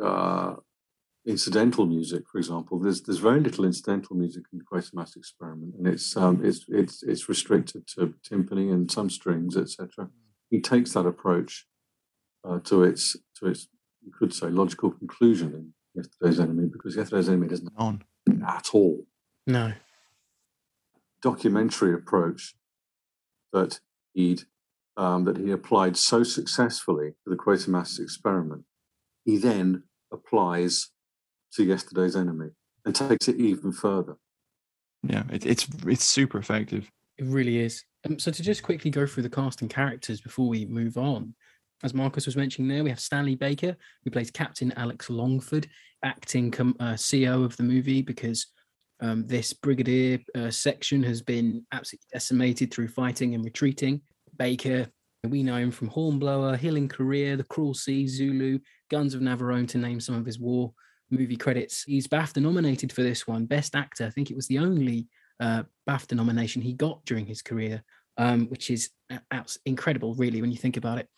[0.00, 0.54] uh,
[1.26, 2.78] incidental music, for example.
[2.78, 7.02] There's there's very little incidental music in the Quatermass experiment, and it's um, it's it's
[7.02, 10.08] it's restricted to timpani and some strings, etc.
[10.50, 11.66] He takes that approach
[12.48, 13.68] uh, to its to its
[14.04, 18.02] you could say logical conclusion in Yesterday's Enemy because Yesterday's Enemy doesn't On.
[18.46, 19.04] at all
[19.46, 19.72] No.
[21.22, 22.54] documentary approach
[23.52, 23.80] that
[24.14, 24.42] he'd
[24.96, 28.64] um, that he applied so successfully to the Quatermass experiment,
[29.24, 30.90] he then applies
[31.52, 32.48] to Yesterday's Enemy
[32.84, 34.16] and takes it even further.
[35.04, 36.90] Yeah, it, it's it's super effective.
[37.18, 37.84] It really is.
[38.06, 41.34] Um, so to just quickly go through the cast and characters before we move on,
[41.82, 45.68] as Marcus was mentioning there, we have Stanley Baker, who plays Captain Alex Longford,
[46.04, 48.46] acting com- uh, CEO of the movie because
[49.00, 54.00] um, this brigadier uh, section has been absolutely decimated through fighting and retreating.
[54.36, 54.88] Baker,
[55.24, 58.58] we know him from Hornblower, Hill in The Cruel Sea, Zulu,
[58.90, 60.72] Guns of Navarone, to name some of his war
[61.10, 61.84] movie credits.
[61.84, 64.06] He's BAFTA nominated for this one, Best Actor.
[64.06, 65.08] I think it was the only
[65.40, 67.82] uh, BAFTA nomination he got during his career,
[68.16, 68.90] um, which is
[69.64, 71.08] incredible, really, when you think about it.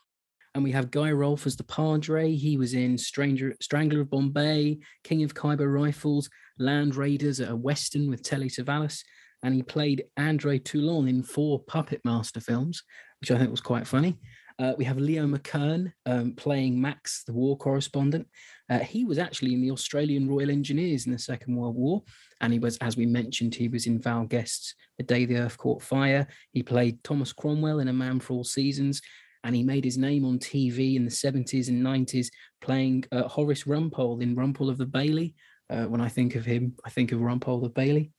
[0.54, 2.34] And we have Guy Rolfe as the Padre.
[2.34, 8.10] He was in Stranger, Strangler of Bombay, King of Khyber Rifles, Land Raiders, a Western
[8.10, 9.02] with Telly Savalas.
[9.42, 12.82] And he played Andre Toulon in four Puppet Master films,
[13.20, 14.18] which I think was quite funny.
[14.60, 18.26] Uh, we have Leo McKern um, playing Max, the war correspondent.
[18.68, 22.02] Uh, he was actually in the Australian Royal Engineers in the Second World War.
[22.42, 25.56] And he was, as we mentioned, he was in Val Guest's The Day the Earth
[25.56, 26.26] Caught Fire.
[26.52, 29.00] He played Thomas Cromwell in A Man for All Seasons.
[29.44, 32.28] And he made his name on TV in the 70s and 90s
[32.60, 35.34] playing uh, Horace Rumpole in Rumpole of the Bailey.
[35.68, 38.12] Uh, when I think of him, I think of Rumpole of the Bailey.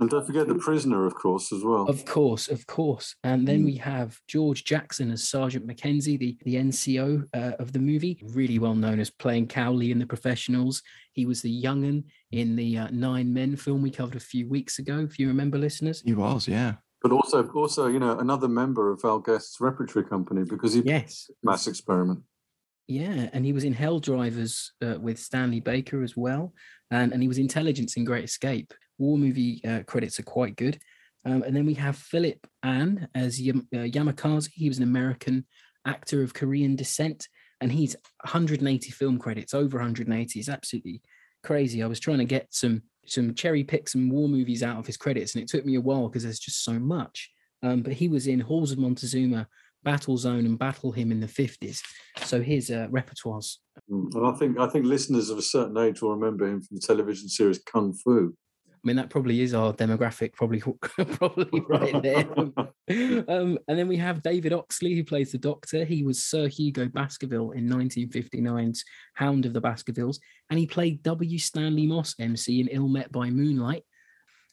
[0.00, 1.86] And don't forget the prisoner, of course, as well.
[1.86, 3.14] Of course, of course.
[3.22, 7.78] And then we have Gordon Jackson as Sergeant Mackenzie, the, the NCO uh, of the
[7.78, 10.82] movie, really well known as playing Cowley in The Professionals.
[11.12, 14.80] He was the young'un in the uh, Nine Men film we covered a few weeks
[14.80, 16.02] ago, if you remember, listeners.
[16.04, 16.74] He was, yeah.
[17.04, 21.30] But also, also, you know, another member of Val Guest's repertory company because he Yes.
[21.42, 22.22] mass experiment.
[22.88, 26.54] Yeah, and he was in Hell Drivers uh, with Stanley Baker as well,
[26.90, 28.72] and and he was Intelligence in Great Escape.
[28.96, 30.78] War movie uh, credits are quite good.
[31.26, 34.48] Um, and then we have Philip Ahn as Yam- uh, Yamakaze.
[34.54, 35.44] He was an American
[35.86, 37.28] actor of Korean descent,
[37.60, 40.38] and he's 180 film credits, over 180.
[40.40, 41.02] It's absolutely
[41.42, 41.82] crazy.
[41.82, 44.96] I was trying to get some some cherry pick some war movies out of his
[44.96, 47.30] credits, and it took me a while because there's just so much.
[47.62, 49.48] Um, but he was in Halls of Montezuma,
[49.82, 51.80] Battle Zone, and Battle Hymn in the 50s.
[52.22, 54.14] So his uh, repertoire's Mm.
[54.14, 56.86] And I think I think listeners of a certain age will remember him from the
[56.86, 58.34] television series Kung Fu.
[58.84, 62.28] I mean, that probably is our demographic, probably, probably right there.
[63.28, 65.86] um, and then we have David Oxley, who plays the Doctor.
[65.86, 70.20] He was Sir Hugo Baskerville in 1959's Hound of the Baskervilles,
[70.50, 71.38] and he played W.
[71.38, 73.84] Stanley Moss, MC, in Ill Met by Moonlight.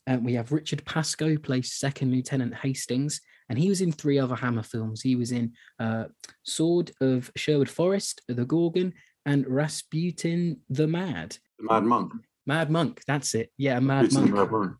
[0.07, 4.17] And we have Richard Pascoe, who plays Second Lieutenant Hastings, and he was in three
[4.17, 5.01] other Hammer films.
[5.01, 6.05] He was in uh,
[6.43, 8.93] Sword of Sherwood Forest, The Gorgon,
[9.25, 11.37] and Rasputin the Mad.
[11.59, 12.13] The Mad Monk.
[12.45, 13.51] Mad Monk, that's it.
[13.57, 14.31] Yeah, Mad It's Monk.
[14.31, 14.73] Mad Monk.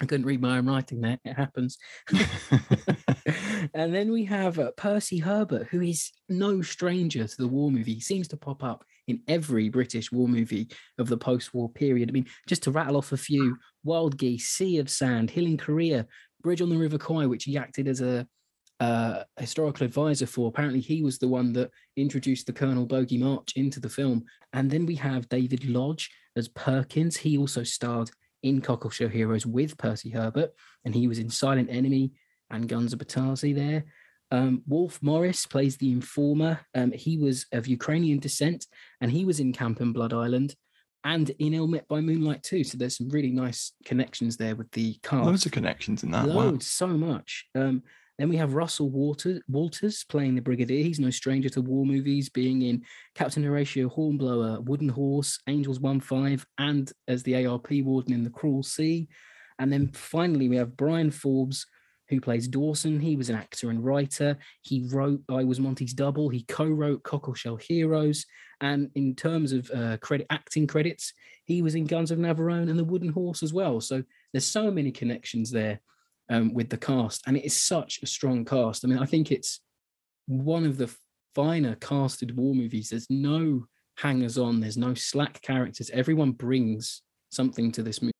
[0.00, 1.18] I couldn't read my own writing there.
[1.24, 1.78] It happens.
[3.74, 7.94] and then we have uh, Percy Herbert, who is no stranger to the war movie.
[7.94, 12.08] He seems to pop up in every British war movie of the post war period.
[12.08, 15.58] I mean, just to rattle off a few Wild Geese, Sea of Sand, Hill in
[15.58, 16.06] Korea,
[16.42, 18.26] Bridge on the River Kwai, which he acted as a
[18.80, 20.48] uh, historical advisor for.
[20.48, 24.24] Apparently, he was the one that introduced the Colonel Bogey March into the film.
[24.52, 27.16] And then we have David Lodge as Perkins.
[27.16, 28.10] He also starred
[28.42, 30.52] in Cockleshell Heroes with Percy Herbert,
[30.84, 32.12] and he was in Silent Enemy
[32.50, 33.84] and Guns of Batasi there.
[34.30, 36.60] Um, Wolfe Morris plays the informer.
[36.74, 38.66] Um, he was of Ukrainian descent,
[39.00, 40.54] and he was in Camp and Blood Island
[41.04, 42.64] and in Ill Met by Moonlight too.
[42.64, 45.26] So there's some really nice connections there with the cast.
[45.26, 46.26] Loads of connections in that.
[46.26, 46.34] Wow.
[46.34, 47.46] Loads, so much.
[47.54, 47.82] Um,
[48.18, 50.84] then we have Russell Walter, Walters playing the Brigadier.
[50.84, 52.82] He's no stranger to war movies, being in
[53.14, 58.30] Captain Horatio Hornblower, Wooden Horse, Angels 1 5, and as the ARP warden in The
[58.30, 59.08] Cruel Sea.
[59.58, 61.66] And then finally, we have Bryan Forbes,
[62.08, 63.00] who plays Dawson.
[63.00, 64.36] He was an actor and writer.
[64.60, 66.28] He wrote I Was Monty's Double.
[66.28, 68.26] He co wrote Cockleshell Heroes.
[68.60, 71.14] And in terms of uh, credit acting credits,
[71.46, 73.80] he was in Guns of Navarone and The Wooden Horse as well.
[73.80, 75.80] So there's so many connections there
[76.28, 78.84] um, with the cast, and it is such a strong cast.
[78.84, 79.60] I mean, I think it's
[80.26, 80.94] one of the
[81.34, 82.90] finer casted war movies.
[82.90, 84.60] There's no hangers on.
[84.60, 85.90] There's no slack characters.
[85.92, 88.12] Everyone brings something to this movie.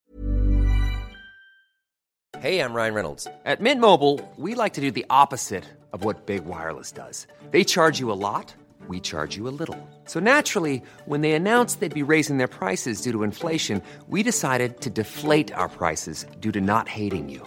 [2.39, 3.29] Hey, I'm Ryan Reynolds.
[3.45, 7.27] At Mint Mobile, we like to do the opposite of what Big Wireless does.
[7.53, 8.53] They charge you a lot,
[8.89, 9.79] we charge you a little.
[10.07, 14.81] So naturally, when they announced they'd be raising their prices due to inflation, we decided
[14.81, 17.47] to deflate our prices due to not hating you.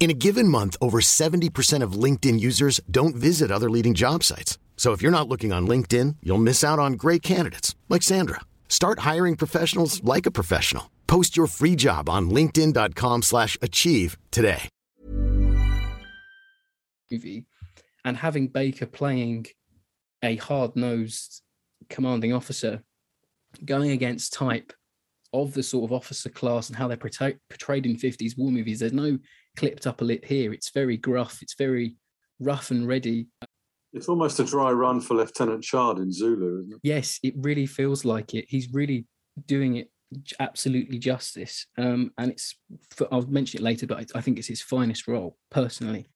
[0.00, 4.56] In a given month, over 70% of LinkedIn users don't visit other leading job sites.
[4.76, 8.40] So if you're not looking on LinkedIn, you'll miss out on great candidates like Sandra.
[8.68, 10.88] Start hiring professionals like a professional.
[11.08, 14.68] Post your free job on linkedin.com/achieve slash achieve today.
[17.10, 17.46] movie
[18.04, 19.46] and having Baker playing
[20.22, 21.42] a hard-nosed
[21.88, 22.82] commanding officer
[23.64, 24.72] going against type
[25.32, 28.92] of the sort of officer class and how they're portrayed in 50s war movies there's
[28.92, 29.18] no
[29.58, 30.52] clipped up a lip here.
[30.52, 31.40] It's very gruff.
[31.42, 31.96] It's very
[32.38, 33.26] rough and ready.
[33.92, 36.80] It's almost a dry run for Lieutenant Chard in Zulu, isn't it?
[36.82, 38.44] yes it really feels like it.
[38.48, 39.06] He's really
[39.46, 39.90] doing it
[40.38, 41.66] absolutely justice.
[41.76, 42.56] Um and it's
[42.90, 46.10] for, i'll mention it later but I, think it's his finest role personally.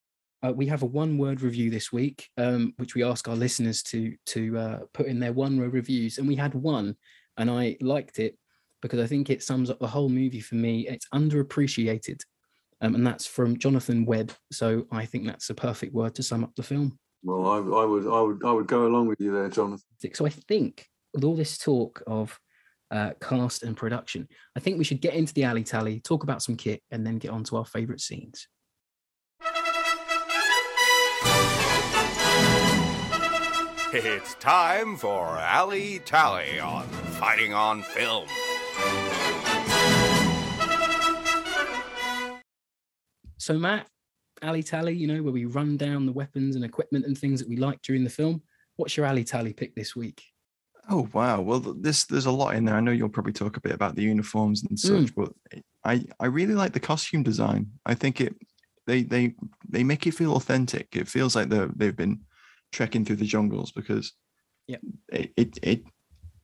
[0.45, 3.83] Uh, we have a one word review this week um which we ask our listeners
[3.85, 6.19] to to uh, put in their one word reviews.
[6.19, 6.95] And we had one
[7.37, 8.37] and i liked it
[8.83, 10.87] because i think it sums up the whole movie for me.
[10.87, 12.21] It's underappreciated
[12.83, 16.45] um, and that's from jonathan webb so i think that's a perfect word to sum
[16.45, 19.31] up the film Well, I, I would, I would, I would go along with you
[19.33, 19.87] there, Jonathan.
[20.13, 22.37] So I think with all this talk of
[22.91, 26.43] uh, cast and production, I think we should get into the alley tally, talk about
[26.43, 28.49] some kit, and then get on to our favourite scenes.
[33.95, 36.87] It's time for Alley Tally on
[37.21, 38.27] Fighting on Film.
[43.43, 43.89] So Matt,
[44.41, 47.49] alley tally, you know, where we run down the weapons and equipment and things that
[47.49, 48.41] we like during the film.
[48.77, 50.23] What's your alley tally pick this week?
[50.89, 51.41] Oh wow!
[51.41, 52.77] Well, this there's a lot in there.
[52.77, 54.79] I know you'll probably talk a bit about the uniforms and mm.
[54.79, 55.33] such, but
[55.85, 57.67] I I really like the costume design.
[57.85, 58.37] I think it
[58.87, 59.35] they they
[59.69, 60.87] they make it feel authentic.
[60.93, 62.21] It feels like they they've been
[62.71, 64.13] trekking through the jungles because
[64.69, 64.79] yeah,
[65.13, 65.83] it, it it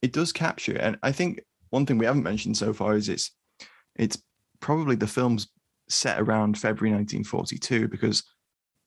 [0.02, 0.76] it does capture.
[0.76, 3.30] And I think one thing we haven't mentioned so far is it's
[3.94, 4.20] it's
[4.58, 5.46] probably the film's
[5.88, 8.22] set around February 1942 because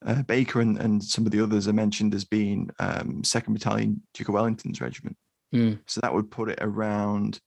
[0.04, 4.02] uh, Baker and, and some of the others are mentioned as being um, Second Battalion
[4.14, 5.16] Duke of Wellington's regiment.
[5.54, 5.78] Mm.
[5.86, 7.40] So that would put it around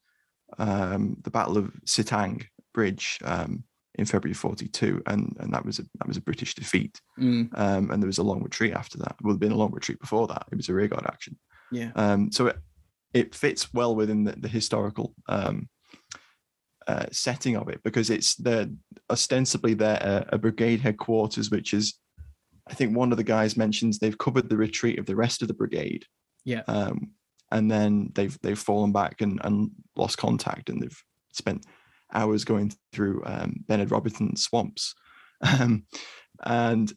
[0.57, 3.63] um, the Battle of Sitang Bridge um,
[3.95, 7.01] in February 42, and and that was a that was a British defeat.
[7.19, 9.15] Mm, Um, and there was a long retreat after that.
[9.21, 10.45] Well, there'd been a long retreat before that.
[10.51, 11.37] It was a rearguard action.
[11.71, 11.91] yeah.
[11.95, 12.57] Um, so it
[13.13, 15.67] it fits well within the, the historical um,
[16.87, 18.75] uh, setting of it because it's the
[19.09, 21.95] ostensibly their uh, a brigade headquarters, which is
[22.67, 25.47] I think one of the guys mentions they've covered the retreat of the rest of
[25.47, 26.05] the brigade.
[26.43, 26.61] Yeah.
[26.67, 27.11] Um,
[27.51, 31.65] and then they've they've fallen back and, and lost contact, and they've spent
[32.13, 34.93] hours going through um, Bernard Robertson swamps.
[35.59, 35.85] Um,
[36.45, 36.91] and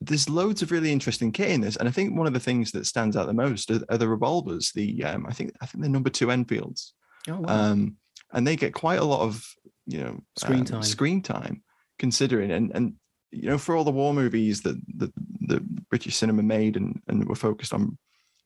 [0.00, 2.70] there's loads of really interesting kit in this, and I think one of the things
[2.72, 4.70] that stands out the most are, are the revolvers.
[4.72, 6.94] The um, I think I think they're number two Enfields,
[7.28, 7.72] Oh, wow.
[7.72, 7.96] um,
[8.32, 9.44] and they get quite a lot of
[9.86, 10.82] you know Screen um, time.
[10.82, 11.62] Screen time,
[11.98, 12.94] considering and and
[13.30, 15.12] you know for all the war movies that the,
[15.42, 15.60] the
[15.90, 17.96] British cinema made and and were focused on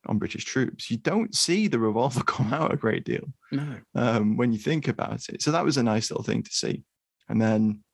[0.06, 3.76] on British troops, you don't see the revolver come out a great deal no.
[3.94, 5.42] um, when you think about it.
[5.42, 6.84] So that was a nice little thing to see.
[7.28, 7.84] And then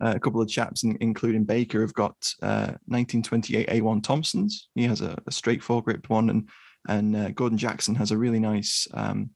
[0.00, 4.68] uh, a couple of chaps, in, including Baker, have got uh, 1928 A1 Thompsons.
[4.74, 6.48] He has a, a straight foregrip one, and
[6.88, 9.30] and uh, Gordon Jackson has a really nice um,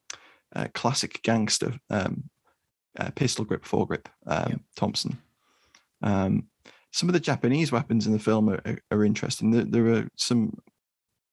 [0.55, 2.25] uh, classic gangster um,
[2.99, 4.61] uh, pistol grip foregrip um, Yep.
[4.77, 5.19] Thompson.
[6.03, 6.49] Um,
[6.91, 9.51] some of the Japanese weapons in the film are, are, are interesting.
[9.51, 10.59] There, there are some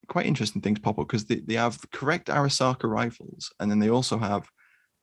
[0.08, 3.79] quite interesting things pop up because they, they have the correct Arisaka rifles, and then
[3.79, 4.47] they also have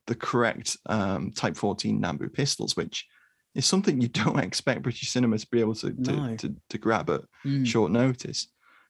[0.07, 3.07] the correct um, Type 14 Nambu pistols, which
[3.55, 6.37] is something you don't expect British cinema to be able to to, No.
[6.37, 7.67] to, to grab at Mm.
[7.67, 8.49] short notice.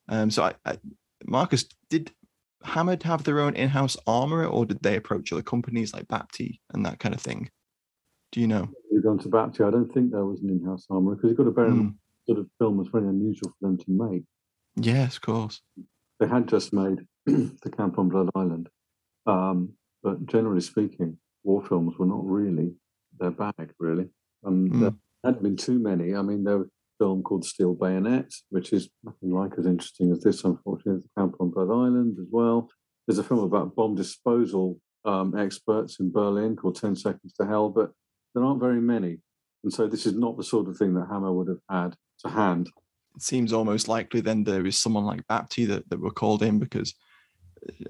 [0.09, 0.79] Um, so, I, I,
[1.25, 2.13] Marcus, did
[2.67, 6.85] Hammered have their own in-house armorer, or did they approach other companies like Bapty and
[6.85, 7.49] that kind of thing?
[8.33, 8.69] Do you know?
[8.93, 9.65] We've gone to Bapty.
[9.67, 11.77] I don't think there was an in-house armour because you've got to bear in Mm.
[11.85, 11.95] mind
[12.27, 14.25] sort of film was very unusual for them to make.
[14.75, 15.63] Yes, of course.
[16.19, 18.69] They had just made the Camp on Blood Island,
[19.27, 22.75] um, but generally speaking, war films were not really
[23.21, 23.73] their bag.
[23.79, 24.09] Really,
[24.45, 24.81] um, Mm.
[24.81, 24.93] there
[25.23, 26.17] hadn't been too many.
[26.17, 26.67] I mean, there
[26.99, 30.93] film called Steel Bayonet, which is nothing like as interesting as this, unfortunately.
[30.93, 32.71] against the camp on Blood Island as well.
[33.07, 37.71] There's a film about bomb disposal um, experts in Berlin called 10 Seconds to Hell,
[37.71, 37.93] but
[38.35, 39.19] there aren't very many.
[39.65, 42.29] And so this is not the sort of thing that Hammer would have had to
[42.29, 42.69] hand.
[43.15, 46.59] It seems almost likely then there is someone like Bapty that, that were called in
[46.59, 46.95] because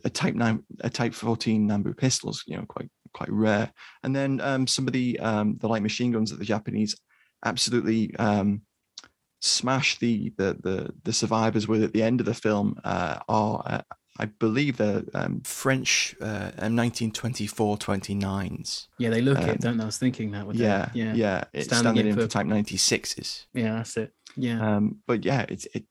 [0.05, 3.73] a type nine, a type 14 Nambu pistols, you know, quite quite rare.
[4.03, 6.97] And then um, some of the um, the light machine guns that the Japanese
[7.45, 8.63] absolutely um,
[9.41, 13.63] smash the, the the the survivors with at the end of the film uh, are
[13.67, 13.83] uh,
[14.19, 18.87] I believe they're um, French uh, M1924 29s.
[18.99, 19.83] Yeah, they look Um, it, don't they?
[19.83, 20.47] I was thinking that.
[20.47, 23.45] Would yeah, yeah, yeah, It's Standing standing, in in for for- Type 96s.
[23.53, 23.75] yeah.
[23.77, 24.13] That's it.
[24.37, 25.85] Yeah, Um, but yeah, it's it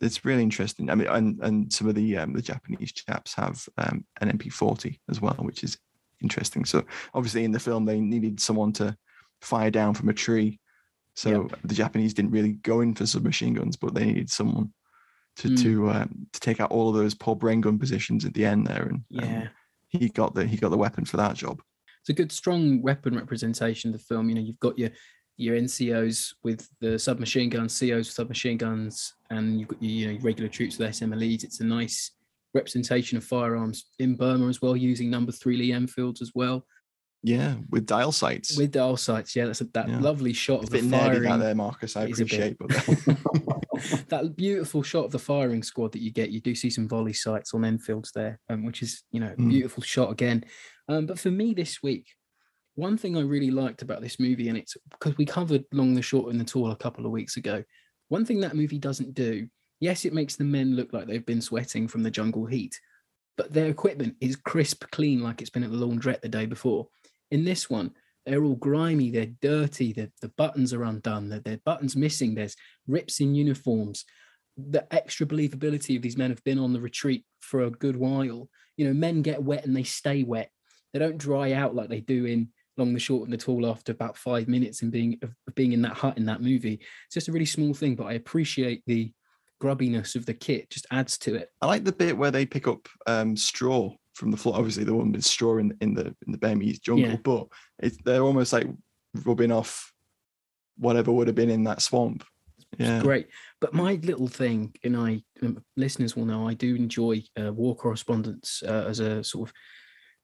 [0.00, 0.88] it's really interesting.
[0.90, 4.98] I mean, and and some of the um, the Japanese chaps have um, an MP40
[5.10, 5.78] as well, which is
[6.22, 6.64] interesting.
[6.64, 6.84] So
[7.14, 8.96] obviously in the film they needed someone to
[9.42, 10.58] fire down from a tree.
[11.16, 14.72] So the Japanese didn't really go in for submachine guns, but they needed someone
[15.36, 15.62] to Mm.
[15.62, 18.66] to um, to take out all of those poor Bren gun positions at the end
[18.66, 19.48] there, and yeah.
[19.88, 21.60] he got the he got the weapon for that job.
[22.00, 24.28] it's a good strong weapon representation of the film.
[24.28, 24.90] You know, you've got your
[25.38, 30.12] your NCOs with the submachine guns, COs with submachine guns, and you've got your, you
[30.12, 31.44] know regular troops with SMLEs.
[31.44, 32.12] It's a nice
[32.54, 36.64] representation of firearms in Burma as well, using number three Lee Enfields as well
[37.26, 38.56] Yeah, with dial sights.
[38.56, 39.34] with dial sights.
[39.34, 39.98] Yeah, that's a, that Yeah.
[39.98, 41.22] lovely shot It's of the firing.
[41.24, 41.96] that there, Marcus.
[41.96, 42.56] I It is a bit.
[42.56, 42.70] appreciate, but
[44.10, 47.12] that beautiful shot of the firing squad that you get, you do see some volley
[47.12, 49.48] sights on Enfields there, um, which is you know a Mm.
[49.48, 50.44] beautiful shot again.
[50.88, 52.06] Um, but for me this week,
[52.76, 56.02] one thing I really liked about this movie, and it's because we covered long, the
[56.02, 57.64] short, and the tall a couple of weeks ago.
[58.08, 59.48] One thing that movie doesn't do,
[59.80, 62.78] yes, it makes the men look like they've been sweating from the jungle heat,
[63.36, 66.86] but their equipment is crisp clean, like it's been at the laundrette the day before.
[67.30, 67.92] In this one,
[68.24, 72.56] they're all grimy, they're dirty, the, the buttons are undone, the, the buttons missing, there's
[72.86, 74.04] rips in uniforms.
[74.56, 78.48] The extra believability of these men have been on the retreat for a good while.
[78.76, 80.50] You know, men get wet and they stay wet.
[80.92, 83.92] They don't dry out like they do in Long, the Short, and the Tall after
[83.92, 86.80] about five minutes and being of being in that hut in that movie.
[87.06, 89.12] It's just a really small thing, but I appreciate the
[89.60, 90.70] grubbiness of the kit.
[90.70, 91.50] Just adds to it.
[91.62, 94.56] I like the bit where they pick up um, straw from the floor.
[94.56, 97.16] Obviously, the one with straw in in the in the Burmese jungle, Yeah.
[97.22, 97.46] but
[97.78, 98.66] it's they're almost like
[99.24, 99.92] rubbing off
[100.78, 102.24] whatever would have been in that swamp.
[102.78, 103.28] Yeah, Great.
[103.60, 107.76] But my little thing, and I um, listeners will know, I do enjoy uh, war
[107.76, 109.54] correspondence uh, as a sort of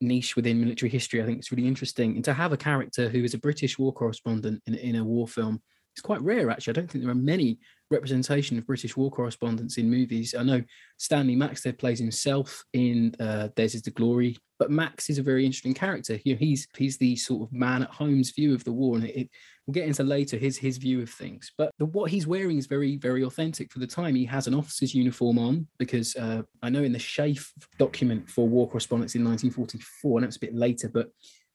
[0.00, 1.22] niche within military history.
[1.22, 3.92] I think it's really interesting, and to have a character who is a British war
[3.92, 5.62] correspondent in, in a war film
[5.96, 6.50] is quite rare.
[6.50, 7.58] Actually, I don't think there are many
[7.92, 10.34] representation of British war correspondents in movies.
[10.36, 10.62] I know
[10.96, 15.44] Stanley Maxted plays himself in uh, Theirs Is the Glory, but Max is a very
[15.44, 16.18] interesting character.
[16.24, 19.04] You know, he's he's the sort of man at home's view of the war, and
[19.04, 19.30] it, it
[19.66, 21.52] we'll get into later his his view of things.
[21.56, 24.14] But the, what he's wearing is very very authentic for the time.
[24.14, 28.48] He has an officer's uniform on because uh, I know in the SHAEF document for
[28.48, 31.08] war correspondents in 1944, and it's a bit later, but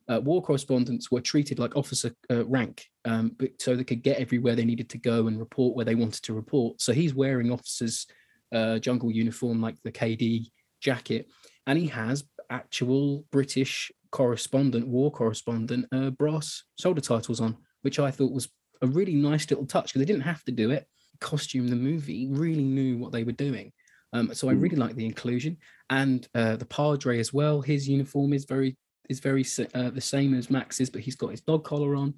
[0.10, 4.20] uh, war correspondents were treated like officer uh, rank, um, but so they could get
[4.20, 6.82] everywhere they needed to go and report where they wanted to report.
[6.82, 8.08] So he's wearing officer's
[8.54, 10.48] uh, jungle uniform, like the KD
[10.82, 11.28] jacket,
[11.66, 18.12] and he has actual British correspondent, war correspondent, uh, brass shoulder titles on, which I
[18.12, 18.50] thought was
[18.82, 20.88] a really nice little touch because they didn't have to do it.
[21.20, 23.74] Costume, the movie really knew what they were doing.
[24.14, 25.58] Um, so I really like the inclusion
[25.90, 27.62] and uh, the Padre as well.
[27.62, 28.78] His uniform is very
[29.10, 32.14] is very uh, the same as Max's, but he's got his dog collar on.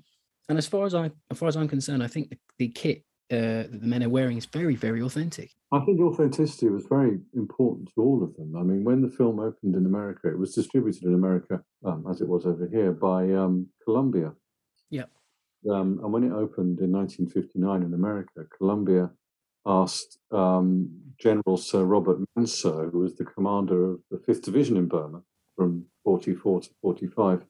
[0.48, 3.04] And as far as I as far as I'm concerned, I think the, the kit
[3.32, 5.52] uh, that the men are wearing is very very authentic.
[5.72, 8.56] I think authenticity was very important to all of them.
[8.58, 12.22] I mean, when the film opened in America, it was distributed in America, um, as
[12.22, 14.34] it was over here, by um, Columbia.
[14.90, 15.12] Yep.
[15.70, 19.12] Um, and when it opened in 1959 in America, Columbia
[19.66, 24.88] asked um, General Sir Robert Mansergh, who was the commander of the 5th Division in
[24.88, 25.22] Burma
[25.56, 27.46] from 44 to 45,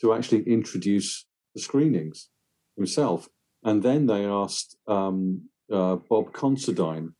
[0.00, 2.28] to actually introduce the screenings
[2.76, 3.28] himself.
[3.64, 7.14] And then they asked um, uh, Bob Considine,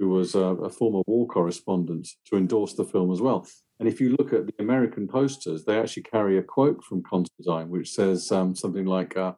[0.00, 3.46] who was a, a former war correspondent, to endorse the film as well.
[3.78, 7.68] And if you look at the American posters, they actually carry a quote from Considine,
[7.68, 9.34] which says um, something like, uh,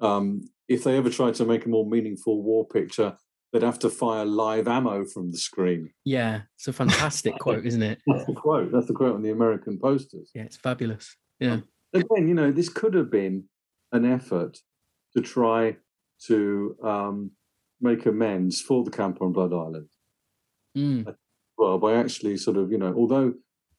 [0.00, 3.18] um, "If they ever tried to make a more meaningful war picture,
[3.52, 7.82] they'd have to fire live ammo from the screen." Yeah, it's a fantastic quote, isn't
[7.82, 8.00] it?
[8.06, 8.72] That's the quote.
[8.72, 10.30] That's the quote on the American posters.
[10.34, 11.16] Yeah, it's fabulous.
[11.40, 11.60] Yeah,
[11.92, 13.44] Again, you know, this could have been
[13.92, 14.58] an effort
[15.16, 15.76] to try
[16.26, 17.30] to um,
[17.80, 19.88] make amends for the camp on Blood Island.
[20.76, 21.14] Mm.
[21.56, 23.32] well by actually sort of, you know, although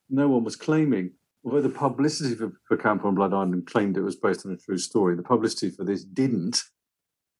[0.09, 1.11] no one was claiming,
[1.45, 4.57] although the publicity for, for Camp on Blood Island claimed it was based on a
[4.57, 6.61] true story, the publicity for this didn't.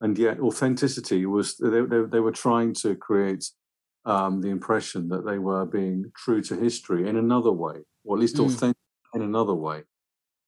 [0.02, 3.46] And yet authenticity was, they, they, they were trying to create
[4.06, 8.22] um, the impression that they were being true to history in another way, or at
[8.22, 8.46] least Mm.
[8.46, 8.78] authentic
[9.14, 9.84] in another way.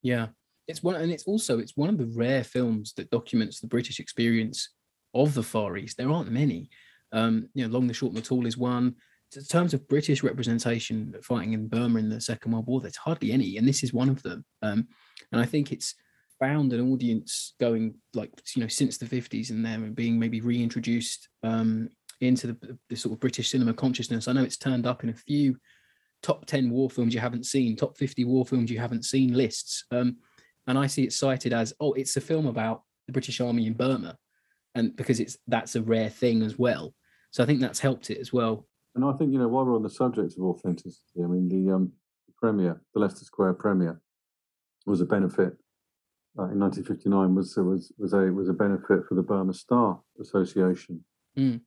[0.01, 0.27] Yeah,
[0.67, 3.99] it's one, and it's also it's one of the rare films that documents the British
[3.99, 4.69] experience
[5.13, 5.97] of the Far East.
[5.97, 6.69] There aren't many.
[7.11, 8.95] Um, you know, Long the Short and the Tall is one.
[9.35, 13.31] In terms of British representation fighting in Burma in the Second World War, there's hardly
[13.31, 14.45] any, and this is one of them.
[14.61, 14.87] Um,
[15.31, 15.95] and I think it's
[16.41, 21.29] found an audience going like you know since the 50s and then being maybe reintroduced
[21.43, 21.87] um,
[22.19, 24.27] into the, the sort of British cinema consciousness.
[24.27, 25.55] I know it's turned up in a few
[26.21, 29.85] top 10 war films you haven't seen, top 50 war films you haven't seen lists.
[29.91, 30.17] Um,
[30.67, 33.73] and I see it cited as, oh, it's a film about the British Army in
[33.73, 34.17] Burma.
[34.75, 36.93] And because it's that's a rare thing as well.
[37.31, 38.67] So I think that's helped it as well.
[38.95, 41.73] And I think, you know, while we're on the subject of authenticity, I mean, the,
[41.73, 41.91] um,
[42.27, 43.99] the premiere, the Leicester Square premiere,
[44.85, 45.57] was a benefit
[46.39, 47.35] uh, in 1959.
[47.35, 51.03] was was was a was a benefit for the Burma Star Association,
[51.37, 51.61] Mm.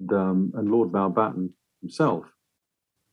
[0.00, 1.50] and, um, and Lord Mountbatten
[1.80, 2.24] himself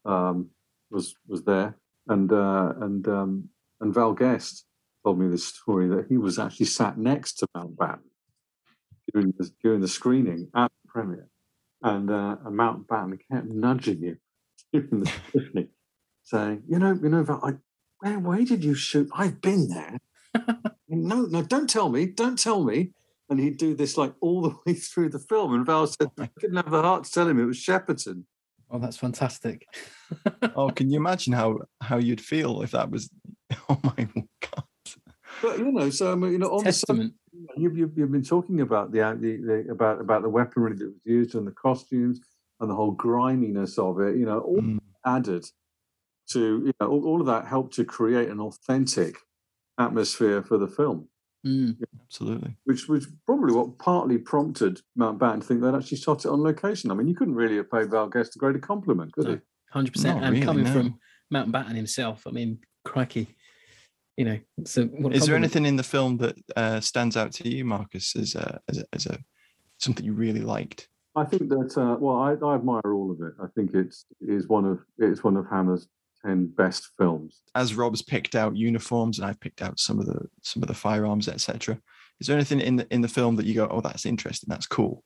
[0.06, 0.50] um,
[0.92, 1.78] was was there,
[2.08, 3.50] and uh, and um,
[3.82, 4.66] and Val Guest
[5.04, 8.10] told me this story that he was actually sat next to Mountbatten
[9.12, 11.28] during the, during the screening at the premiere,
[11.82, 14.20] and, uh, and Mountbatten kept nudging him
[14.74, 15.70] during the screening,
[16.24, 17.54] saying, "You know, you know, Val, I,
[18.00, 19.10] where where did you shoot?
[19.14, 20.00] I've been there.
[20.96, 22.92] no, no, don't tell me, don't tell me."
[23.30, 26.28] And he'd do this like all the way through the film, and Val said, "I
[26.40, 28.26] couldn't have the heart to tell him it was Shepperton."
[28.70, 29.66] Oh, that's fantastic.
[30.56, 33.10] oh, can you imagine how how you'd feel if that was?
[33.70, 34.08] Oh my
[34.42, 34.64] god!
[35.42, 37.14] But you know, so I mean, you know, on the sub- Testament.
[37.56, 41.02] you've, you've you've been talking about the, the, the about about the weaponry that was
[41.06, 42.20] used and the costumes
[42.60, 44.16] and the whole griminess of it.
[44.18, 44.80] You know, all Mm.
[45.06, 45.46] added
[46.32, 49.18] to you know all, all of that helped to create an authentic
[49.80, 51.08] atmosphere for the film,
[51.46, 51.76] Mm.
[52.06, 52.56] Absolutely.
[52.64, 56.90] which was probably what partly prompted Mountbatten to think they'd actually shot it on location.
[56.90, 59.32] I mean, you couldn't really have paid Val Guest a greater compliment, could No.
[59.32, 59.42] you?
[59.72, 60.72] Hundred percent, Not and really, coming no.
[60.72, 61.00] from
[61.34, 63.36] Mountbatten himself, I mean, crikey,
[64.16, 64.40] you know.
[64.66, 68.16] So, what Is there anything in the film that uh, stands out to you, Marcus,
[68.16, 69.18] as a, as a, as a
[69.80, 70.88] something you really liked?
[71.16, 73.34] I think that uh, well, I, I admire all of it.
[73.42, 75.88] I think it's is one of it's one of Hammer's
[76.26, 77.42] ten best films.
[77.56, 80.74] As Rob's picked out uniforms, and I've picked out some of the some of the
[80.74, 81.80] firearms, etc.
[82.20, 84.48] Is there anything in the in the film that you go, "Oh, that's interesting.
[84.50, 85.04] That's cool"?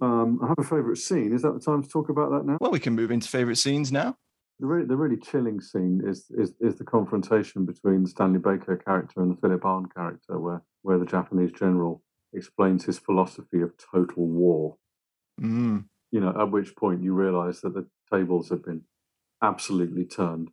[0.00, 1.32] Um, I have a favourite scene.
[1.32, 2.58] Is that the time to talk about that now?
[2.60, 4.16] Well, we can move into favorite scenes now.
[4.58, 8.76] The really, the really chilling scene is, is is the confrontation between the Stanley Baker
[8.76, 12.02] character and the Philip Ahn character, where where the Japanese general
[12.32, 14.76] explains his philosophy of total war.
[15.40, 15.84] Mm.
[16.10, 18.82] You know, at which point you realise that the tables have been
[19.42, 20.50] absolutely turned,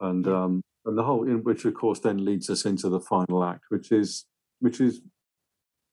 [0.00, 3.44] and um, and the whole, in which of course then leads us into the final
[3.44, 4.26] act, which is
[4.60, 5.00] which is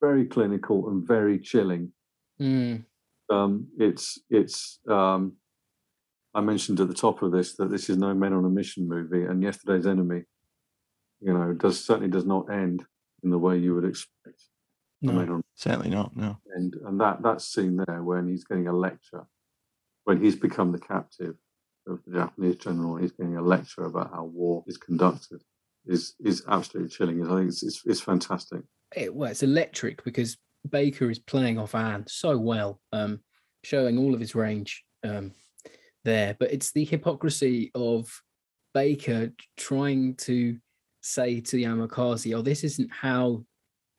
[0.02, 1.92] very clinical and very chilling.
[2.40, 2.86] Mm.
[3.30, 4.80] Um, it's it's.
[4.90, 5.34] Um,
[6.34, 8.88] I mentioned at the top of this that this is no Men on a Mission
[8.88, 10.24] movie, and Yesterday's Enemy,
[11.22, 12.84] you know, does certainly does not end
[13.24, 14.44] in the way you would expect.
[15.02, 15.14] No.
[15.14, 16.16] Men on Certainly not.
[16.16, 16.38] No.
[16.56, 19.26] and and that that scene there when he's getting a lecture,
[20.04, 21.36] when he's become the captive
[21.88, 25.42] of the Japanese general, he's giving a lecture about how war is conducted,
[25.86, 27.26] is is absolutely chilling.
[27.26, 28.62] I think it's it's, it's fantastic.
[28.96, 30.38] it, well, it's electric because
[30.70, 33.20] Baker is playing off Ahn so well, um,
[33.64, 35.34] showing all of his range um,
[36.04, 36.36] there.
[36.40, 38.12] But it's the hypocrisy of
[38.74, 40.58] Baker trying to
[41.02, 43.46] say to Yamakaze, "Oh, this isn't how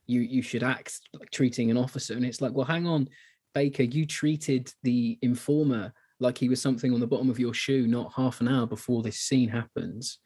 [0.06, 3.08] you you should act, like treating an officer." And it's like, well, hang on,
[3.54, 7.86] Baker, you treated the informer like he was something on the bottom of your shoe
[7.86, 10.18] not half an hour before this scene happens.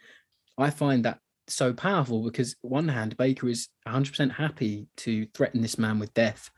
[0.58, 1.18] I find that
[1.48, 6.50] so powerful because one hand Baker is 100% happy to threaten this man with death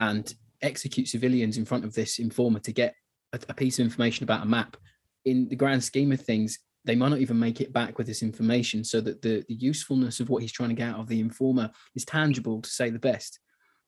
[0.00, 2.94] and execute civilians in front of this informer to get
[3.32, 4.76] a, a piece of information about a map
[5.24, 8.22] in the grand scheme of things they might not even make it back with this
[8.22, 11.18] information so that the, the usefulness of what he's trying to get out of the
[11.18, 13.40] informer is tangible to say the best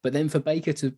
[0.02, 0.92] but then for baker to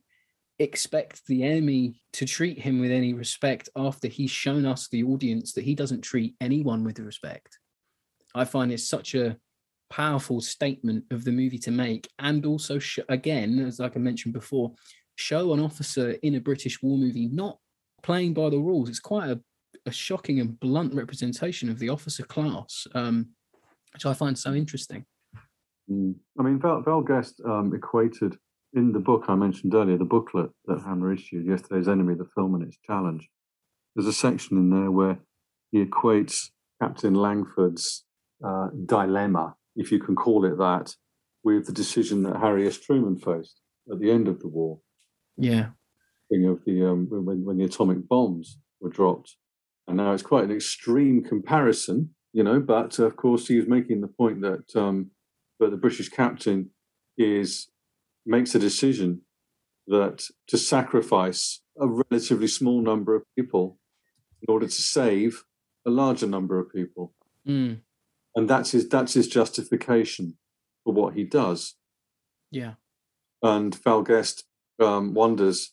[0.61, 5.53] expect the enemy to treat him with any respect after he's shown us the audience
[5.55, 7.59] that he doesn't treat anyone with respect
[8.35, 9.37] I find it's such a
[9.91, 14.35] powerful statement of the movie to make, and also sh- again, as like I mentioned
[14.35, 14.73] before,
[15.17, 17.59] show an officer in a British war movie not
[18.03, 18.89] playing by the rules.
[18.89, 19.41] It's quite a,
[19.87, 23.31] a shocking and blunt representation of the officer class, um,
[23.93, 25.05] which I find so interesting.
[25.91, 26.15] Mm.
[26.39, 28.37] I mean, Val, Val Guest um, equated
[28.73, 32.55] in the book I mentioned earlier, the booklet that Hammer issued, Yesterday's Enemy, the film
[32.55, 33.29] and its challenge.
[33.95, 35.19] There's a section in there where
[35.73, 36.51] he equates
[36.81, 38.05] Captain Langford's
[38.45, 40.95] uh, dilemma, if you can call it that,
[41.43, 42.79] with the decision that Harry S.
[42.79, 43.61] Truman faced
[43.91, 44.81] at the end of the war,
[45.37, 45.71] Yeah,
[46.31, 49.37] thing of the um, when when the atomic bombs were dropped.
[49.89, 54.01] And now it's quite an extreme comparison, you know, but of course he was making
[54.01, 55.11] the point that um,
[55.59, 56.71] that the British captain
[57.19, 57.69] is
[58.31, 59.23] makes a decision
[59.89, 63.79] that to sacrifice a relatively small number of people
[64.41, 65.45] in order to save
[65.87, 67.13] a larger number of people.
[67.47, 67.81] Mm.
[68.37, 70.39] And that's his that's his justification
[70.85, 71.75] for what he does.
[72.51, 72.75] Yeah.
[73.43, 74.45] And Val Guest
[74.79, 75.73] um, wonders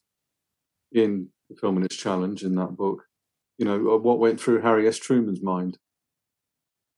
[0.91, 3.03] in the film and its challenge in that book,
[3.58, 4.97] you know, uh, what went through Harry S.
[4.97, 5.78] Truman's mind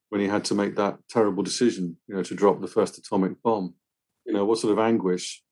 [0.10, 3.42] when he had to make that terrible decision, you know, to drop the first atomic
[3.44, 3.74] bomb.
[4.26, 5.44] You know, what sort of anguish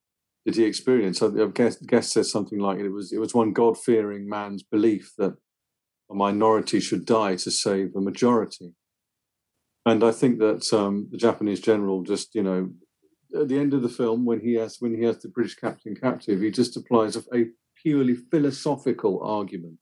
[0.48, 1.22] did he experience?
[1.22, 5.12] I guess Guest says something like it was it was one God fearing man's belief
[5.18, 5.36] that
[6.10, 8.72] a minority should die to save a majority.
[9.86, 12.70] And I think that um, the Japanese general just, you know,
[13.38, 15.98] at the end of the film, when he has when he has the British captain
[15.98, 17.48] captive, he just applies a, a
[17.84, 19.80] purely philosophical argument.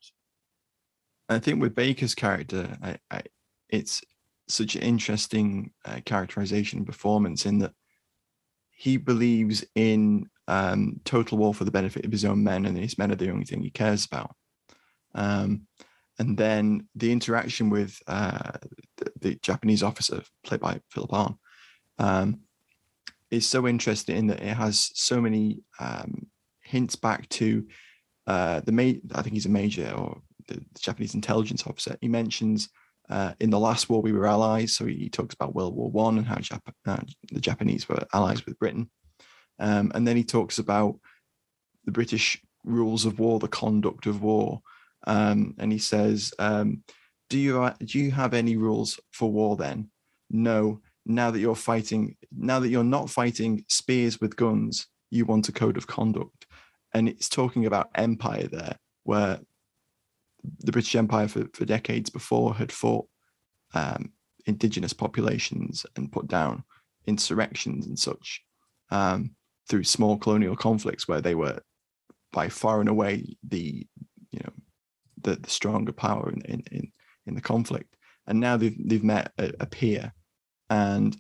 [1.30, 3.22] I think with Baker's character, I, I,
[3.70, 4.02] it's
[4.48, 7.74] such an interesting uh, characterization and performance in that
[8.72, 12.98] he believes in um, total war for the benefit of his own men, and his
[12.98, 14.36] men are the only thing he cares about.
[15.14, 15.68] Um,
[16.20, 18.52] and then the interaction with uh,
[18.98, 21.38] the, the, Japanese officer, played by Philip Ahn,
[22.00, 22.40] um,
[23.32, 26.28] is so interesting in that it has so many um,
[26.62, 27.66] hints back to
[28.28, 31.98] uh, the ma- I think he's a major or the, the Japanese intelligence officer.
[32.02, 32.70] He mentions
[33.10, 35.92] uh, in the last war we were allies, so he, he talks about World War
[35.92, 36.98] One and how Jap- uh,
[37.32, 38.90] the Japanese were allies with Britain,
[39.60, 41.00] um, and then he talks about
[41.86, 44.62] the British rules of war, the conduct of war,
[45.08, 46.84] um, and he says, um,
[47.30, 49.56] "Do you do you have any rules for war?
[49.56, 49.90] Then,
[50.30, 50.82] no.
[51.06, 55.52] Now that you're fighting, now that you're not fighting spears with guns, you want a
[55.52, 56.48] code of conduct."
[56.94, 59.40] And it's talking about empire there, where
[60.60, 63.08] the British Empire for, for decades before had fought
[63.74, 64.12] um,
[64.46, 66.64] indigenous populations and put down
[67.06, 68.42] insurrections and such
[68.92, 69.32] um,
[69.68, 71.60] through small colonial conflicts where they were
[72.32, 73.88] by far and away the
[74.32, 74.54] you know
[75.22, 76.92] the, the stronger power in, in, in,
[77.26, 77.96] in the conflict.
[78.28, 80.14] And now they've they've met a, a peer,
[80.70, 81.16] and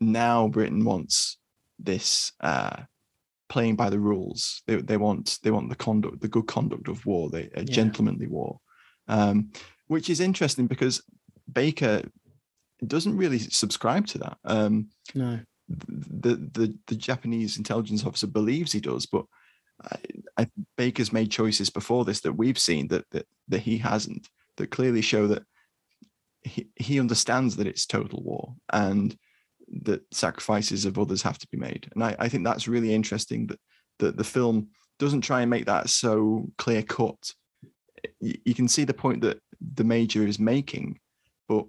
[0.00, 1.38] now Britain wants
[1.78, 2.82] this uh,
[3.48, 4.62] playing by the rules.
[4.66, 7.64] They they want they want the conduct, the good conduct of war, the, a yeah.
[7.64, 8.60] gentlemanly war,
[9.08, 9.50] um,
[9.88, 11.02] which is interesting because
[11.52, 12.02] Baker
[12.86, 14.38] doesn't really subscribe to that.
[14.44, 19.24] Um, no, the the the Japanese intelligence officer believes he does, but
[19.82, 19.96] I,
[20.38, 20.46] I,
[20.76, 25.02] Baker's made choices before this that we've seen that that that he hasn't that clearly
[25.02, 25.42] show that
[26.42, 29.16] he, he understands that it's total war and
[29.82, 31.88] that sacrifices of others have to be made.
[31.94, 33.60] And I, I think that's really interesting that
[33.98, 37.32] that the film doesn't try and make that so clear cut.
[38.20, 39.40] You, you can see the point that
[39.74, 41.00] the major is making,
[41.48, 41.66] but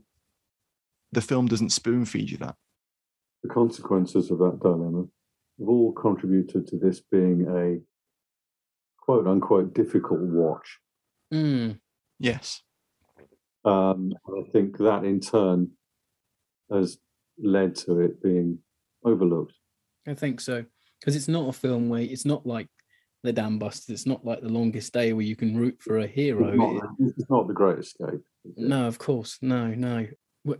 [1.11, 2.55] the film doesn't spoon feed you that.
[3.47, 5.05] The consequences of that dilemma
[5.59, 7.79] have all contributed to this being a
[8.99, 10.79] quote unquote difficult watch.
[11.33, 11.79] Mm.
[12.19, 12.61] Yes.
[13.63, 15.71] Um, I think that in turn
[16.69, 16.97] has
[17.41, 18.59] led to it being
[19.05, 19.53] overlooked.
[20.05, 20.65] I think so.
[20.99, 22.67] Because it's not a film where it's not like
[23.23, 26.07] the Dam Busters, it's not like the longest day where you can root for a
[26.07, 26.49] hero.
[26.49, 28.21] It's not, it's not the great escape.
[28.57, 29.37] No, of course.
[29.41, 30.05] No, no.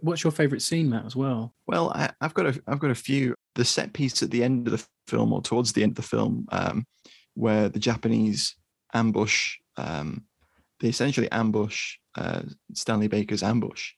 [0.01, 1.53] What's your favourite scene, Matt, as well?
[1.65, 3.35] Well, I, have got a, I've got a few.
[3.55, 6.01] The set piece at the end of the film, or towards the end of the
[6.03, 6.85] film, um,
[7.33, 8.55] where the Japanese
[8.93, 10.25] ambush, um,
[10.79, 12.41] they essentially ambush uh,
[12.73, 13.93] Stanley Baker's ambush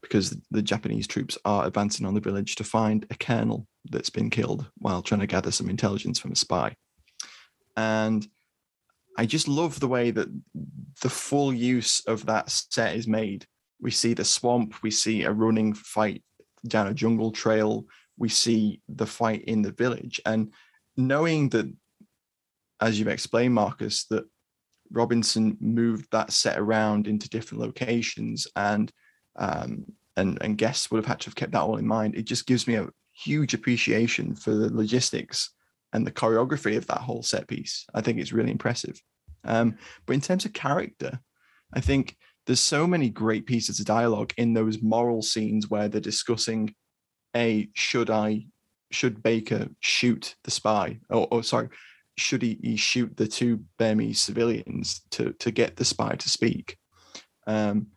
[0.00, 4.30] because the Japanese troops are advancing on the village to find a colonel that's been
[4.30, 6.76] killed while trying to gather some intelligence from a spy.
[7.76, 8.26] And
[9.16, 10.28] I just love the way that
[11.00, 13.46] the full use of that set is made.
[13.80, 16.22] We see the swamp, we see a running fight
[16.66, 20.20] down a jungle trail, we see the fight in the village.
[20.24, 20.52] And
[20.96, 21.70] knowing that
[22.80, 24.24] as you've explained, Marcus, that
[24.90, 28.92] Robinson moved that set around into different locations and
[29.36, 32.14] um, and and guests would have had to have kept that all in mind.
[32.14, 35.50] It just gives me a huge appreciation for the logistics
[35.92, 37.86] and the choreography of that whole set piece.
[37.94, 39.00] I think it's really impressive.
[39.44, 41.20] Um, but in terms of character,
[41.72, 42.16] I think
[42.46, 46.74] there's so many great pieces of dialogue in those moral scenes where they're discussing,
[47.34, 48.46] a should I,
[48.90, 50.98] should Baker shoot the spy?
[51.08, 51.68] Or, or sorry,
[52.16, 56.76] should he, he shoot the two Burmese civilians to to get the spy to speak?
[57.46, 57.88] Um,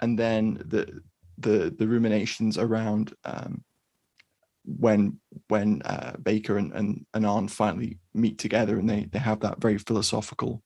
[0.00, 1.02] and then the
[1.38, 3.62] the the ruminations around um,
[4.64, 9.40] when when uh, Baker and, and and Ahn finally meet together and they they have
[9.40, 10.62] that very philosophical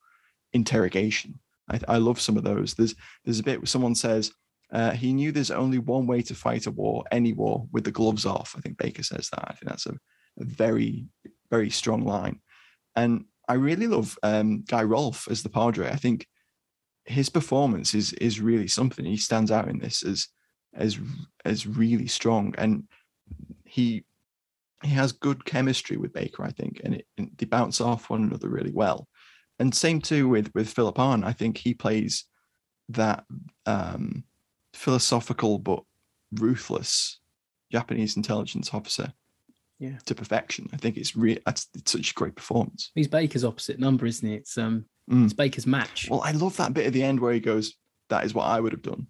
[0.53, 1.39] interrogation
[1.70, 2.74] I, I love some of those.
[2.74, 2.94] There's
[3.24, 4.32] there's a bit where someone says
[4.72, 7.92] uh, he knew there's only one way to fight a war, any war, with the
[7.92, 8.54] gloves off.
[8.56, 9.44] I think Baker says that.
[9.46, 11.06] I think that's a, a very
[11.50, 12.40] very strong line,
[12.96, 15.88] and I really love um, Guy Rolfe as the Padre.
[15.88, 16.26] I think
[17.04, 19.04] his performance is is really something.
[19.04, 20.28] He stands out in this as
[20.74, 20.98] as
[21.44, 22.84] as really strong, and
[23.64, 24.04] he
[24.82, 28.22] he has good chemistry with Baker, I think, and, it, and they bounce off one
[28.22, 29.08] another really well.
[29.59, 31.22] And same too with with Philip Ahn.
[31.24, 32.24] I think he plays
[32.88, 33.24] that
[33.66, 34.24] um,
[34.72, 35.82] philosophical but
[36.32, 37.20] ruthless
[37.70, 39.12] Japanese intelligence officer
[39.78, 39.98] yeah.
[40.07, 40.68] to perfection.
[40.72, 42.90] I think it's really that's it's such a great performance.
[42.94, 44.34] He's Baker's opposite number, isn't he?
[44.34, 45.24] It's um Mm.
[45.24, 46.09] it's Baker's match.
[46.11, 47.74] Well, I love that bit at the end where he goes,
[48.09, 49.07] "That is what I would have done."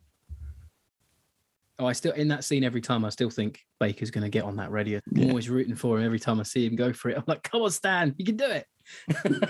[1.78, 4.57] Oh, I still in that scene every time I still think Baker's gonna get on
[4.57, 5.01] that radio.
[5.14, 5.28] I'm Yeah.
[5.28, 7.16] always rooting for him every time I see him go for it.
[7.16, 8.66] I'm like, come on, Stan, you can do it.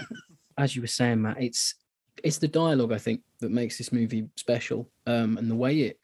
[0.57, 1.75] As you were saying, Matt, it's
[2.23, 4.89] it's the dialogue I think that makes this movie special.
[5.07, 5.99] Um, and the way it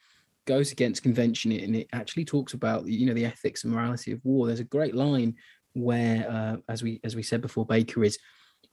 [0.46, 4.20] goes against convention and it actually talks about you know the ethics and morality of
[4.24, 4.46] war.
[4.46, 5.36] There's a great line
[5.74, 8.18] where uh, as we as we said before, Baker is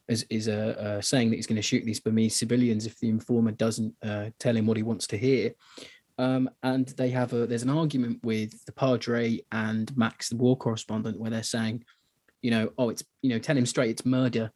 [0.08, 3.10] is, is uh, uh, saying that he's going to shoot these Burmese civilians if the
[3.10, 5.52] informer doesn't uh, tell him what he wants to hear.
[6.18, 10.58] Um, and they have a there's an argument with the Padre and Max, the war
[10.58, 11.84] correspondent, where they're saying,
[12.42, 14.52] you know, oh, it's you know, tell him straight, it's murder.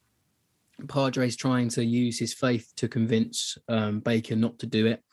[0.88, 5.04] Padre's trying to use his faith to convince um, Baker not to do it,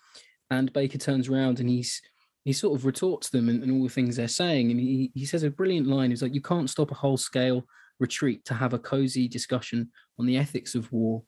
[0.51, 2.01] and Baker turns around and he's
[2.45, 5.27] he sort of retorts them and, and all the things they're saying, and he he
[5.27, 6.11] says a brilliant line.
[6.11, 7.65] He's like, you can't stop a whole scale
[7.99, 11.23] retreat to have a cozy discussion on the ethics of war,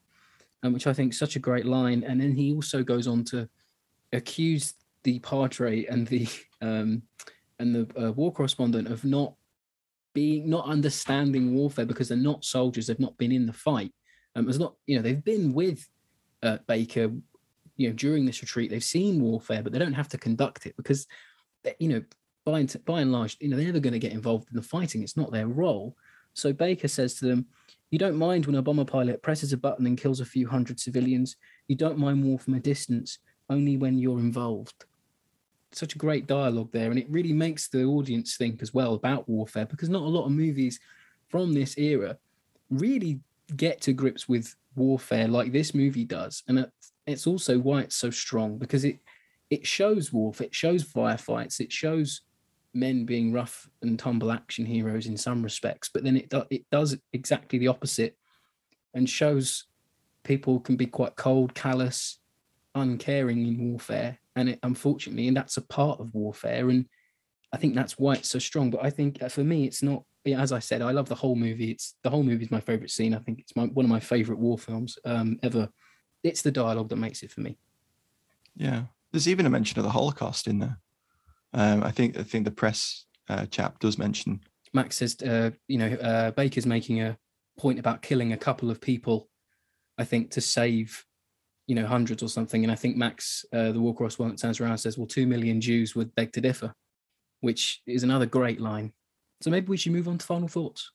[0.63, 2.05] um, which I think is such a great line.
[2.05, 3.49] And then he also goes on to
[4.13, 4.75] accuse
[5.05, 6.29] the Padre and the
[6.61, 7.03] um,
[7.59, 9.35] and the uh, war correspondent of not
[10.15, 12.87] being not understanding warfare because they're not soldiers.
[12.87, 13.93] They've not been in the fight.
[14.37, 15.89] Um, it's not you know they've been with
[16.43, 17.11] uh, Baker,
[17.77, 18.71] you know during this retreat.
[18.71, 21.07] They've seen warfare, but they don't have to conduct it because
[21.79, 22.03] you know
[22.45, 24.63] by and, by and large you know they're never going to get involved in the
[24.63, 25.03] fighting.
[25.03, 25.97] It's not their role.
[26.35, 27.47] So Baker says to them,
[27.91, 30.79] "You don't mind when a bomber pilot presses a button and kills a few hundred
[30.79, 31.37] civilians.
[31.69, 33.19] You don't mind war from a distance,
[33.49, 34.85] only when you're involved."
[35.73, 39.29] Such a great dialogue there, and it really makes the audience think as well about
[39.29, 40.81] warfare because not a lot of movies
[41.29, 42.19] from this era
[42.71, 43.21] really
[43.57, 48.11] get to grips with warfare like this movie does, and it's- also why it's so
[48.11, 49.01] strong because it
[49.51, 52.21] it shows warfare, it shows firefights, it shows
[52.73, 56.65] men being rough and tumble action heroes in some respects, but then it do, it
[56.71, 58.17] does exactly the opposite
[58.95, 59.67] and shows
[60.23, 62.21] people can be quite cold, callous,
[62.77, 66.87] uncaring in warfare, and it, unfortunately, and that's a part of warfare, and
[67.53, 68.71] I think that's why it's so strong.
[68.71, 70.05] But I think uh, for me, it's not.
[70.25, 71.71] Yeah, As I said, I love the whole movie.
[71.71, 73.15] It's the whole movie is my favorite scene.
[73.15, 75.69] I think it's my one of my favorite war films um, ever.
[76.23, 77.57] It's the dialogue that makes it for me.
[78.55, 80.79] Yeah, there's even a mention of the Holocaust in there.
[81.55, 84.41] Um, I think I think the press uh, chap does mention.
[84.73, 87.17] Max says, uh, you know, uh, Baker's making a
[87.59, 89.29] point about killing a couple of people,
[89.99, 91.05] I think, to save,
[91.67, 92.63] you know, hundreds or something.
[92.63, 95.61] And I think Max, uh, the war correspondent, turns around and says, well, two million
[95.61, 96.73] Jews would beg to differ,
[97.41, 98.93] which is another great line.
[99.41, 100.91] So maybe we should move on to final thoughts.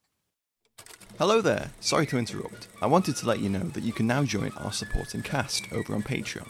[1.17, 2.67] Hello there, sorry to interrupt.
[2.81, 5.95] I wanted to let you know that you can now join our supporting cast over
[5.95, 6.47] on Patreon.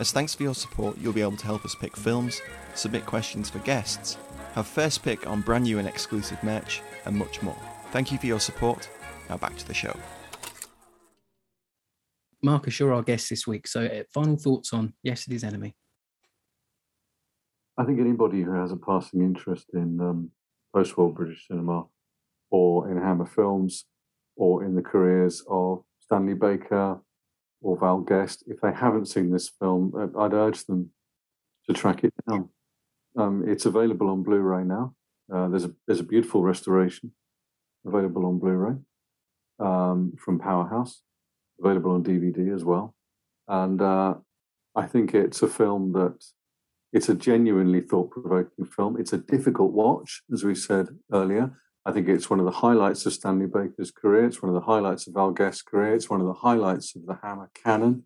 [0.00, 2.40] As thanks for your support, you'll be able to help us pick films,
[2.74, 4.16] submit questions for guests,
[4.54, 7.56] have first pick on brand new and exclusive merch, and much more.
[7.92, 8.88] Thank you for your support.
[9.28, 9.94] Now back to the show.
[12.42, 13.66] Marcus, you're our guest this week.
[13.66, 15.74] So uh, final thoughts on Yesterday's Enemy.
[17.78, 20.30] I think anybody who has a passing interest in um,
[20.76, 21.86] post-war British cinema,
[22.50, 23.86] or in Hammer films,
[24.36, 27.00] or in the careers of Stanley Baker
[27.62, 30.90] or Val Guest, if they haven't seen this film, uh, I'd urge them
[31.66, 32.50] to track it down.
[33.16, 34.94] Um, it's available on Blu-ray now.
[35.32, 37.12] Uh, there's a there's a beautiful restoration
[37.86, 38.76] available on Blu-ray
[39.58, 41.00] um, from Powerhouse,
[41.58, 42.94] available on DVD as well,
[43.48, 44.14] and uh,
[44.76, 46.18] I think it's a film that
[46.92, 48.98] it's a genuinely thought-provoking film.
[48.98, 51.58] It's a difficult watch, as we said earlier.
[51.84, 54.24] I think it's one of the highlights of Stanley Baker's career.
[54.26, 55.94] It's one of the highlights of Val Guest's career.
[55.94, 58.04] It's one of the highlights of the Hammer canon.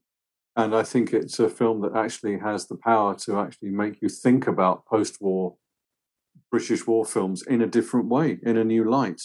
[0.56, 4.08] And I think it's a film that actually has the power to actually make you
[4.08, 5.56] think about post-war
[6.50, 9.22] British war films in a different way, in a new light.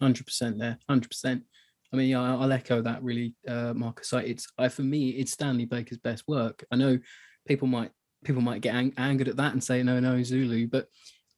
[0.00, 1.44] Hundred percent there, hundred percent.
[1.92, 4.12] I mean, I'll echo that really, uh, Marcus.
[4.12, 6.64] It's I, for me, it's Stanley Baker's best work.
[6.70, 6.98] I know
[7.46, 7.92] people might
[8.24, 10.86] people might get ang- angered at that and say no, no, Zulu, but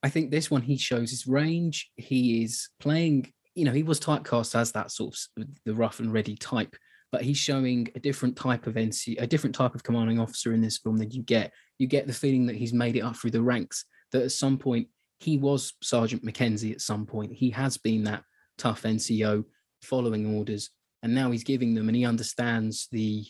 [0.02, 1.90] I think this one he shows his range.
[1.96, 6.12] He is playing, you know, he was typecast as that sort of the rough and
[6.12, 6.76] ready type
[7.10, 10.60] but he's showing a different type of NC, a different type of commanding officer in
[10.60, 11.52] this film than you get.
[11.78, 13.84] You get the feeling that he's made it up through the ranks.
[14.12, 14.88] That at some point
[15.20, 16.72] he was Sergeant Mackenzie.
[16.72, 18.24] At some point he has been that
[18.58, 19.44] tough NCO
[19.82, 20.70] following orders,
[21.02, 23.24] and now he's giving them, and he understands the,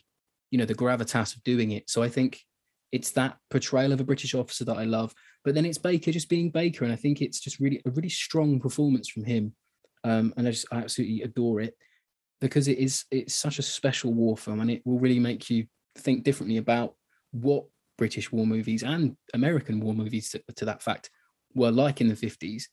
[0.50, 1.88] you know, the gravitas of doing it.
[1.88, 2.40] So I think
[2.92, 5.14] it's that portrayal of a British officer that I love.
[5.44, 8.08] But then it's Baker just being Baker, and I think it's just really a really
[8.08, 9.54] strong performance from him.
[10.04, 11.74] Um, and I just I absolutely adore it
[12.40, 15.66] because it is it's such a special war film, and it will really make you
[15.96, 16.94] think differently about
[17.32, 17.64] what
[17.96, 21.10] British war movies and American war movies, to, to that fact,
[21.54, 22.68] were like in the fifties.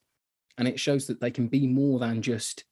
[0.58, 2.64] And it shows that they can be more than just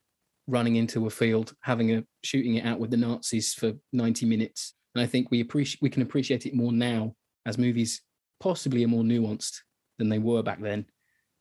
[0.48, 4.74] running into a field, having a shooting it out with the Nazis for ninety minutes.
[4.96, 7.16] And I think we appreciate we can appreciate it more now
[7.46, 8.02] as movies
[8.40, 9.60] possibly are more nuanced
[9.98, 10.86] than they were back then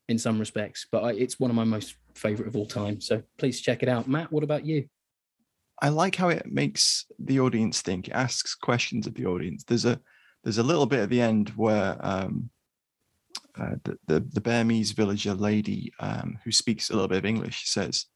[0.09, 0.87] in some respects.
[0.91, 3.01] But I, it's one of my most favorite of all time.
[3.01, 4.09] So please check it out.
[4.09, 4.87] Matt, what about you?
[5.81, 8.09] I like how it makes the audience think.
[8.09, 9.65] It asks questions of the audience.
[9.65, 10.01] There's a
[10.45, 12.51] there's a little bit at the end where um,
[13.59, 17.69] uh, the, the, the Burmese villager lady um, who speaks a little bit of English
[17.69, 18.07] says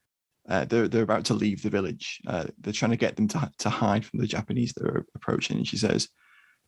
[0.49, 2.21] uh, they're they're about to leave the village.
[2.25, 5.57] Uh, they're trying to get them to to hide from the Japanese that are approaching,
[5.57, 6.07] and she says,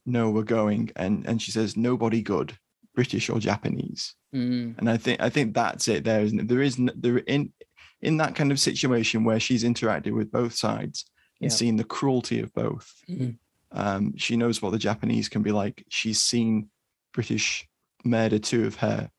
[0.10, 2.57] "No, we're going." And and she says, "Nobody good,
[2.95, 4.78] British or Japanese." Mm.
[4.78, 6.03] And I think I think that's it.
[6.03, 6.47] There isn't it?
[6.47, 7.53] There is there in
[8.01, 11.05] in that kind of situation where she's interacted with both sides
[11.41, 11.57] and Yeah.
[11.57, 12.93] seen the cruelty of both.
[13.10, 13.38] Mhm.
[13.72, 15.86] Um, she knows what the Japanese can be like.
[15.89, 16.70] She's seen
[17.14, 17.68] British
[18.03, 19.12] murder two of her,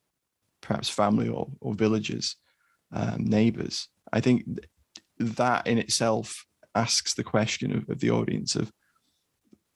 [0.61, 2.35] perhaps family or or villagers,
[2.91, 3.87] um, neighbors.
[4.11, 4.45] I think
[5.19, 8.71] that in itself asks the question of, of the audience of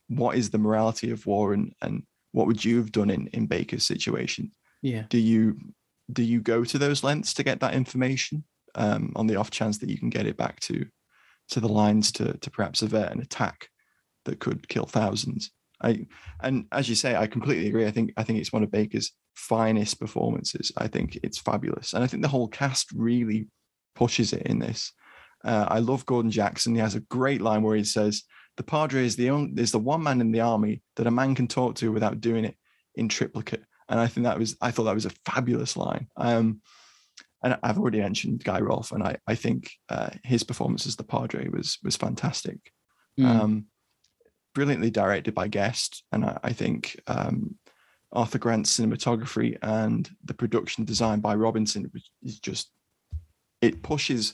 [0.08, 3.48] what is the morality of war and and what would you have done in in
[3.48, 4.52] Baker's situation?
[4.82, 5.06] Yeah.
[5.10, 5.58] do you
[6.12, 8.44] do you go to those lengths to get that information
[8.76, 10.86] um, on the off chance that you can get it back to
[11.50, 13.70] to the lines to to perhaps avert an attack
[14.26, 15.52] that could kill thousands?
[15.82, 16.06] I
[16.42, 17.86] and as you say i completely agree.
[17.86, 20.72] I think i think it's one of baker's finest performances.
[20.78, 21.94] I think it's fabulous.
[21.94, 23.48] And i think the whole cast really
[23.96, 24.94] pushes it in this.
[25.44, 26.76] Uh, i love gordon jackson.
[26.76, 28.24] He has a great line where he says
[28.58, 31.36] the padre is the only is the one man in the army that a man
[31.36, 32.56] can talk to without doing it
[32.96, 36.08] in triplicate and I think that was I thought that was a fabulous line.
[36.18, 36.62] Um,
[37.44, 41.04] and I've already mentioned Guy Rolfe, and I I think uh, his performance as the
[41.04, 42.58] Padre was was fantastic,
[43.20, 43.26] Mm.
[43.26, 43.66] um,
[44.54, 47.56] brilliantly directed by Guest, and I, I think um,
[48.12, 51.90] Arthur Grant's cinematography and the production design by Robinson
[52.24, 52.72] is just
[53.62, 54.34] it pushes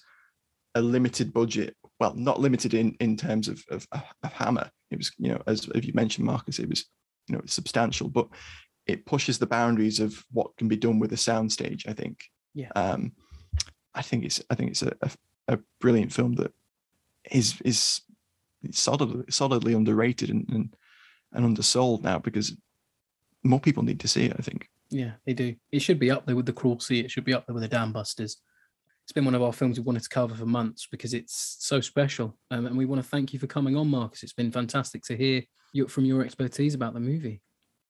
[0.73, 1.75] a limited budget.
[2.01, 4.71] Well, not limited in in terms of of, of Hammer.
[4.89, 6.85] It was you know as if you mentioned Marcus, it was
[7.27, 8.27] you know substantial, but
[8.87, 11.87] it pushes the boundaries of what can be done with a soundstage.
[11.87, 12.23] I think.
[12.55, 12.69] Yeah.
[12.75, 13.11] Um,
[13.93, 15.11] I think it's I think it's a, a,
[15.49, 16.51] a brilliant film that
[17.29, 18.01] is is
[18.71, 20.75] solidly solidly underrated and, and
[21.33, 22.57] and undersold now because
[23.43, 24.35] more people need to see it.
[24.39, 24.67] I think.
[24.89, 25.53] Yeah, they do.
[25.71, 27.01] It should be up there with the Cruel Sea.
[27.01, 28.41] It should be up there with the Dam Busters.
[29.05, 31.81] It's been one of our films we wanted to cover for months because it's so
[31.81, 32.37] special.
[32.49, 34.23] Um, and we want to thank you for coming on, Marcus.
[34.23, 35.43] It's been fantastic to hear
[35.73, 37.41] you, from your expertise about the movie.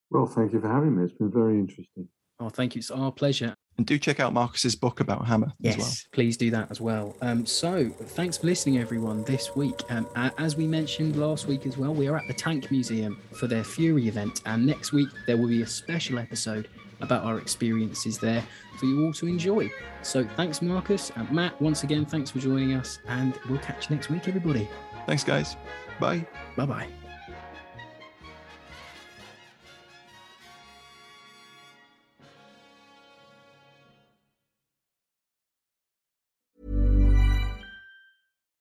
[0.09, 1.03] Well, thank you for having me.
[1.03, 2.07] It's been very interesting.
[2.39, 2.79] Oh, thank you.
[2.79, 3.53] It's our pleasure.
[3.77, 5.91] And do check out Marcus's book about Hammer Yes, as well.
[6.11, 7.15] please do that as well.
[7.21, 9.79] Um, so, thanks for listening, everyone, this week.
[9.89, 13.47] Um, as we mentioned last week as well, we are at the Tank Museum for
[13.47, 14.41] their Fury event.
[14.45, 16.67] And next week, there will be a special episode
[17.01, 18.43] about our experiences there
[18.77, 19.69] for you all to enjoy.
[20.01, 21.11] So, thanks, Marcus.
[21.15, 22.99] And Matt, once again, thanks for joining us.
[23.07, 24.67] And we'll catch you next week, everybody.
[25.05, 25.55] Thanks, guys.
[25.99, 26.25] Bye.
[26.55, 27.00] Bye bye.